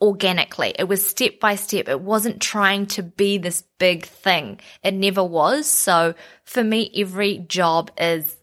organically. 0.00 0.74
It 0.78 0.84
was 0.84 1.04
step 1.04 1.40
by 1.40 1.54
step. 1.56 1.88
It 1.88 2.00
wasn't 2.00 2.40
trying 2.40 2.86
to 2.88 3.02
be 3.02 3.38
this 3.38 3.62
big 3.78 4.04
thing. 4.04 4.60
It 4.82 4.94
never 4.94 5.24
was. 5.24 5.66
So 5.66 6.14
for 6.44 6.62
me, 6.62 6.90
every 6.94 7.38
job 7.38 7.90
is 7.98 8.36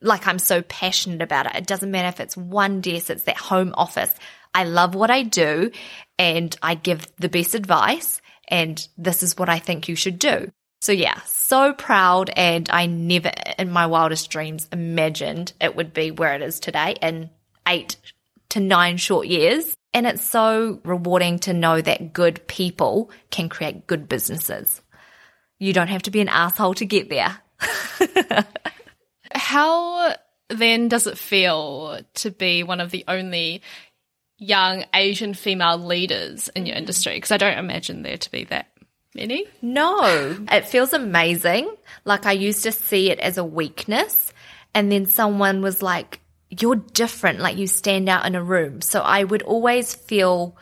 like 0.00 0.26
I'm 0.26 0.38
so 0.38 0.62
passionate 0.62 1.22
about 1.22 1.46
it. 1.46 1.56
It 1.56 1.66
doesn't 1.66 1.90
matter 1.90 2.08
if 2.08 2.20
it's 2.20 2.36
one 2.36 2.80
desk, 2.80 3.10
it's 3.10 3.24
that 3.24 3.36
home 3.36 3.74
office. 3.76 4.14
I 4.54 4.64
love 4.64 4.94
what 4.94 5.10
I 5.10 5.22
do 5.22 5.70
and 6.18 6.56
I 6.62 6.74
give 6.74 7.06
the 7.18 7.28
best 7.28 7.54
advice 7.54 8.20
and 8.48 8.86
this 8.96 9.22
is 9.22 9.36
what 9.36 9.48
I 9.48 9.58
think 9.58 9.88
you 9.88 9.96
should 9.96 10.18
do. 10.18 10.50
So 10.80 10.92
yeah, 10.92 11.20
so 11.24 11.72
proud 11.72 12.30
and 12.36 12.68
I 12.70 12.86
never 12.86 13.32
in 13.58 13.70
my 13.70 13.86
wildest 13.86 14.30
dreams 14.30 14.68
imagined 14.72 15.52
it 15.60 15.74
would 15.74 15.92
be 15.92 16.10
where 16.10 16.34
it 16.34 16.42
is 16.42 16.60
today 16.60 16.94
in 17.00 17.30
eight 17.66 17.96
to 18.50 18.60
nine 18.60 18.96
short 18.96 19.26
years. 19.26 19.76
And 19.92 20.06
it's 20.06 20.22
so 20.22 20.80
rewarding 20.84 21.38
to 21.40 21.54
know 21.54 21.80
that 21.80 22.12
good 22.12 22.46
people 22.46 23.10
can 23.30 23.48
create 23.48 23.86
good 23.86 24.08
businesses. 24.08 24.82
You 25.58 25.72
don't 25.72 25.88
have 25.88 26.02
to 26.02 26.10
be 26.10 26.20
an 26.20 26.28
asshole 26.28 26.74
to 26.74 26.84
get 26.84 27.08
there. 27.08 27.38
How 29.34 30.14
then 30.50 30.88
does 30.88 31.06
it 31.06 31.18
feel 31.18 32.00
to 32.14 32.30
be 32.30 32.62
one 32.62 32.80
of 32.80 32.90
the 32.90 33.04
only 33.08 33.62
young 34.38 34.84
Asian 34.94 35.32
female 35.32 35.78
leaders 35.78 36.48
in 36.48 36.66
your 36.66 36.76
mm. 36.76 36.80
industry? 36.80 37.14
Because 37.14 37.32
I 37.32 37.38
don't 37.38 37.58
imagine 37.58 38.02
there 38.02 38.18
to 38.18 38.30
be 38.30 38.44
that 38.44 38.68
No, 39.62 40.36
it 40.50 40.68
feels 40.68 40.92
amazing. 40.92 41.74
Like 42.04 42.26
I 42.26 42.32
used 42.32 42.62
to 42.64 42.72
see 42.72 43.10
it 43.10 43.18
as 43.18 43.38
a 43.38 43.44
weakness. 43.44 44.32
And 44.74 44.92
then 44.92 45.06
someone 45.06 45.62
was 45.62 45.82
like, 45.82 46.20
you're 46.50 46.76
different. 46.76 47.40
Like 47.40 47.56
you 47.56 47.66
stand 47.66 48.08
out 48.08 48.26
in 48.26 48.34
a 48.34 48.42
room. 48.42 48.80
So 48.80 49.00
I 49.00 49.24
would 49.24 49.42
always 49.42 49.94
feel 49.94 50.56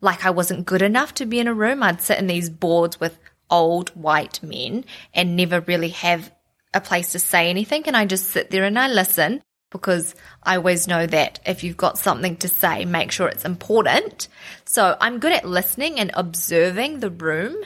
like 0.00 0.24
I 0.24 0.30
wasn't 0.30 0.66
good 0.66 0.82
enough 0.82 1.14
to 1.14 1.26
be 1.26 1.40
in 1.40 1.48
a 1.48 1.54
room. 1.54 1.82
I'd 1.82 2.00
sit 2.00 2.18
in 2.18 2.26
these 2.26 2.50
boards 2.50 3.00
with 3.00 3.18
old 3.50 3.90
white 3.90 4.42
men 4.42 4.84
and 5.12 5.36
never 5.36 5.60
really 5.60 5.90
have 5.90 6.32
a 6.74 6.80
place 6.80 7.12
to 7.12 7.18
say 7.18 7.50
anything. 7.50 7.84
And 7.86 7.96
I 7.96 8.04
just 8.06 8.28
sit 8.28 8.50
there 8.50 8.64
and 8.64 8.78
I 8.78 8.88
listen 8.88 9.42
because 9.70 10.14
I 10.42 10.56
always 10.56 10.88
know 10.88 11.06
that 11.06 11.40
if 11.46 11.64
you've 11.64 11.76
got 11.76 11.98
something 11.98 12.36
to 12.38 12.48
say, 12.48 12.84
make 12.84 13.10
sure 13.10 13.28
it's 13.28 13.44
important. 13.44 14.28
So 14.64 14.96
I'm 15.00 15.18
good 15.18 15.32
at 15.32 15.46
listening 15.46 15.98
and 15.98 16.10
observing 16.14 17.00
the 17.00 17.10
room. 17.10 17.56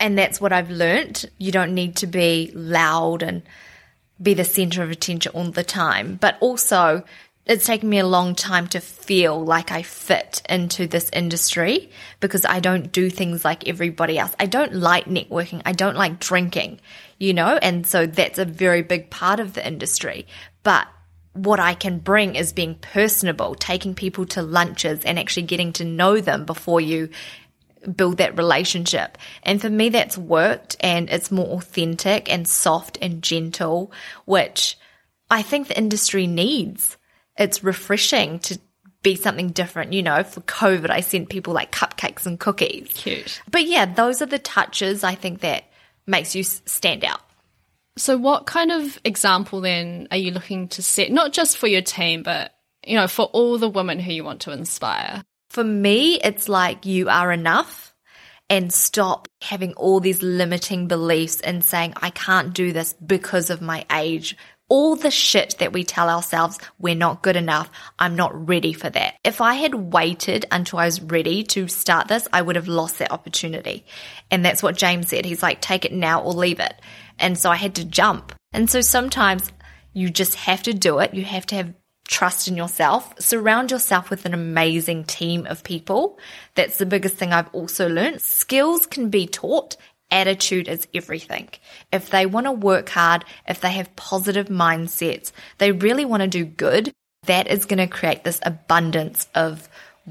And 0.00 0.18
that's 0.18 0.40
what 0.40 0.52
I've 0.52 0.70
learnt. 0.70 1.24
You 1.38 1.52
don't 1.52 1.74
need 1.74 1.96
to 1.96 2.06
be 2.06 2.50
loud 2.54 3.22
and 3.22 3.42
be 4.20 4.34
the 4.34 4.44
center 4.44 4.82
of 4.82 4.90
attention 4.90 5.32
all 5.32 5.50
the 5.50 5.64
time. 5.64 6.16
But 6.20 6.36
also, 6.40 7.04
it's 7.46 7.66
taken 7.66 7.90
me 7.90 7.98
a 7.98 8.06
long 8.06 8.34
time 8.34 8.68
to 8.68 8.80
feel 8.80 9.44
like 9.44 9.70
I 9.70 9.82
fit 9.82 10.42
into 10.48 10.86
this 10.86 11.10
industry 11.12 11.90
because 12.20 12.44
I 12.44 12.60
don't 12.60 12.90
do 12.90 13.10
things 13.10 13.44
like 13.44 13.68
everybody 13.68 14.18
else. 14.18 14.34
I 14.40 14.46
don't 14.46 14.74
like 14.74 15.04
networking. 15.06 15.60
I 15.66 15.72
don't 15.72 15.96
like 15.96 16.20
drinking, 16.20 16.80
you 17.18 17.34
know, 17.34 17.58
and 17.60 17.86
so 17.86 18.06
that's 18.06 18.38
a 18.38 18.46
very 18.46 18.82
big 18.82 19.10
part 19.10 19.40
of 19.40 19.52
the 19.52 19.66
industry. 19.66 20.26
But 20.62 20.88
what 21.34 21.60
I 21.60 21.74
can 21.74 21.98
bring 21.98 22.36
is 22.36 22.52
being 22.52 22.76
personable, 22.76 23.56
taking 23.56 23.94
people 23.94 24.24
to 24.26 24.42
lunches 24.42 25.04
and 25.04 25.18
actually 25.18 25.42
getting 25.42 25.72
to 25.74 25.84
know 25.84 26.20
them 26.20 26.46
before 26.46 26.80
you 26.80 27.10
build 27.96 28.18
that 28.18 28.36
relationship. 28.38 29.18
And 29.42 29.60
for 29.60 29.70
me, 29.70 29.88
that's 29.88 30.18
worked 30.18 30.76
and 30.80 31.08
it's 31.10 31.30
more 31.30 31.58
authentic 31.58 32.32
and 32.32 32.46
soft 32.48 32.98
and 33.00 33.22
gentle, 33.22 33.92
which 34.24 34.78
I 35.30 35.42
think 35.42 35.68
the 35.68 35.78
industry 35.78 36.26
needs. 36.26 36.96
It's 37.36 37.64
refreshing 37.64 38.38
to 38.40 38.58
be 39.02 39.16
something 39.16 39.48
different. 39.48 39.92
You 39.92 40.02
know, 40.02 40.22
for 40.24 40.40
COVID, 40.40 40.90
I 40.90 41.00
sent 41.00 41.28
people 41.28 41.52
like 41.52 41.72
cupcakes 41.72 42.26
and 42.26 42.38
cookies. 42.38 42.90
Cute. 42.94 43.42
But 43.50 43.66
yeah, 43.66 43.86
those 43.86 44.22
are 44.22 44.26
the 44.26 44.38
touches 44.38 45.04
I 45.04 45.14
think 45.14 45.40
that 45.40 45.64
makes 46.06 46.34
you 46.34 46.42
stand 46.42 47.04
out. 47.04 47.20
So, 47.96 48.16
what 48.16 48.46
kind 48.46 48.72
of 48.72 48.98
example 49.04 49.60
then 49.60 50.08
are 50.10 50.16
you 50.16 50.32
looking 50.32 50.68
to 50.68 50.82
set, 50.82 51.12
not 51.12 51.32
just 51.32 51.56
for 51.56 51.68
your 51.68 51.82
team, 51.82 52.24
but 52.24 52.52
you 52.84 52.96
know, 52.96 53.06
for 53.06 53.26
all 53.26 53.56
the 53.58 53.68
women 53.68 54.00
who 54.00 54.12
you 54.12 54.24
want 54.24 54.42
to 54.42 54.52
inspire? 54.52 55.22
For 55.54 55.62
me, 55.62 56.16
it's 56.16 56.48
like 56.48 56.84
you 56.84 57.08
are 57.08 57.30
enough 57.30 57.94
and 58.50 58.72
stop 58.72 59.28
having 59.40 59.72
all 59.74 60.00
these 60.00 60.20
limiting 60.20 60.88
beliefs 60.88 61.40
and 61.40 61.62
saying, 61.62 61.92
I 62.02 62.10
can't 62.10 62.52
do 62.52 62.72
this 62.72 62.92
because 62.94 63.50
of 63.50 63.62
my 63.62 63.86
age. 63.92 64.36
All 64.68 64.96
the 64.96 65.12
shit 65.12 65.54
that 65.60 65.72
we 65.72 65.84
tell 65.84 66.10
ourselves, 66.10 66.58
we're 66.80 66.96
not 66.96 67.22
good 67.22 67.36
enough. 67.36 67.70
I'm 68.00 68.16
not 68.16 68.48
ready 68.48 68.72
for 68.72 68.90
that. 68.90 69.14
If 69.22 69.40
I 69.40 69.54
had 69.54 69.76
waited 69.76 70.44
until 70.50 70.80
I 70.80 70.86
was 70.86 71.00
ready 71.00 71.44
to 71.44 71.68
start 71.68 72.08
this, 72.08 72.26
I 72.32 72.42
would 72.42 72.56
have 72.56 72.66
lost 72.66 72.98
that 72.98 73.12
opportunity. 73.12 73.86
And 74.32 74.44
that's 74.44 74.60
what 74.60 74.76
James 74.76 75.10
said. 75.10 75.24
He's 75.24 75.40
like, 75.40 75.60
take 75.60 75.84
it 75.84 75.92
now 75.92 76.20
or 76.20 76.32
leave 76.32 76.58
it. 76.58 76.74
And 77.20 77.38
so 77.38 77.48
I 77.48 77.56
had 77.56 77.76
to 77.76 77.84
jump. 77.84 78.32
And 78.52 78.68
so 78.68 78.80
sometimes 78.80 79.52
you 79.92 80.10
just 80.10 80.34
have 80.34 80.64
to 80.64 80.74
do 80.74 80.98
it. 80.98 81.14
You 81.14 81.22
have 81.22 81.46
to 81.46 81.54
have 81.54 81.74
trust 82.06 82.48
in 82.48 82.56
yourself. 82.56 83.14
Surround 83.18 83.70
yourself 83.70 84.10
with 84.10 84.24
an 84.24 84.34
amazing 84.34 85.04
team 85.04 85.46
of 85.46 85.64
people. 85.64 86.18
That's 86.54 86.78
the 86.78 86.86
biggest 86.86 87.16
thing 87.16 87.32
I've 87.32 87.52
also 87.52 87.88
learned. 87.88 88.20
Skills 88.20 88.86
can 88.86 89.08
be 89.08 89.26
taught. 89.26 89.76
Attitude 90.10 90.68
is 90.68 90.86
everything. 90.94 91.48
If 91.92 92.10
they 92.10 92.26
want 92.26 92.46
to 92.46 92.52
work 92.52 92.88
hard, 92.90 93.24
if 93.48 93.60
they 93.60 93.72
have 93.72 93.96
positive 93.96 94.48
mindsets, 94.48 95.32
they 95.58 95.72
really 95.72 96.04
want 96.04 96.22
to 96.22 96.28
do 96.28 96.44
good, 96.44 96.92
that 97.26 97.48
is 97.48 97.64
going 97.64 97.78
to 97.78 97.86
create 97.86 98.22
this 98.22 98.38
abundance 98.44 99.26
of 99.34 99.68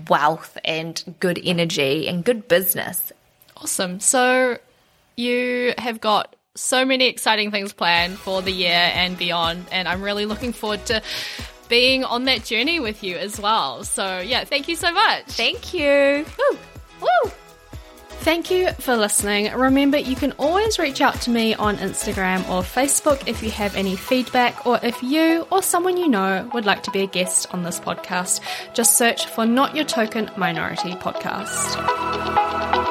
wealth 0.10 0.58
and 0.66 1.16
good 1.20 1.40
energy 1.44 2.08
and 2.08 2.26
good 2.26 2.48
business. 2.48 3.12
Awesome. 3.56 4.00
So 4.00 4.58
you 5.16 5.74
have 5.78 6.02
got 6.02 6.36
so 6.56 6.86
many 6.86 7.08
exciting 7.08 7.52
things 7.52 7.74
planned 7.74 8.18
for 8.18 8.42
the 8.42 8.52
year 8.52 8.92
and 8.94 9.18
beyond. 9.18 9.66
And 9.72 9.88
I'm 9.88 10.02
really 10.02 10.26
looking 10.26 10.54
forward 10.54 10.86
to 10.88 11.02
being 11.74 12.04
on 12.04 12.26
that 12.26 12.44
journey 12.44 12.80
with 12.80 13.04
you 13.04 13.18
as 13.18 13.40
well. 13.40 13.84
So, 13.84 14.20
yeah, 14.20 14.44
thank 14.44 14.68
you 14.68 14.76
so 14.76 14.92
much. 14.92 15.26
Thank 15.26 15.74
you. 15.74 16.24
Woo! 16.38 16.60
Woo! 17.02 17.32
Thank 18.20 18.52
you 18.52 18.72
for 18.74 18.96
listening. 18.96 19.52
Remember, 19.52 19.98
you 19.98 20.16
can 20.16 20.34
always 20.34 20.78
reach 20.78 21.02
out 21.02 21.20
to 21.22 21.32
me 21.32 21.56
on 21.56 21.78
Instagram 21.78 22.48
or 22.48 22.62
Facebook 22.62 23.28
if 23.28 23.42
you 23.42 23.50
have 23.50 23.76
any 23.76 23.96
feedback 23.96 24.68
or 24.68 24.80
if 24.84 25.02
you 25.02 25.48
or 25.52 25.64
someone 25.64 25.98
you 25.98 26.08
know 26.08 26.48
would 26.54 26.68
like 26.68 26.84
to 26.84 26.92
be 26.92 27.02
a 27.02 27.08
guest 27.08 27.52
on 27.56 27.64
this 27.64 27.80
podcast. 27.80 28.42
Just 28.76 28.96
search 28.96 29.26
for 29.26 29.48
Not 29.48 29.76
Your 29.76 29.86
Token 29.86 30.30
Minority 30.38 30.92
Podcast. 30.92 32.83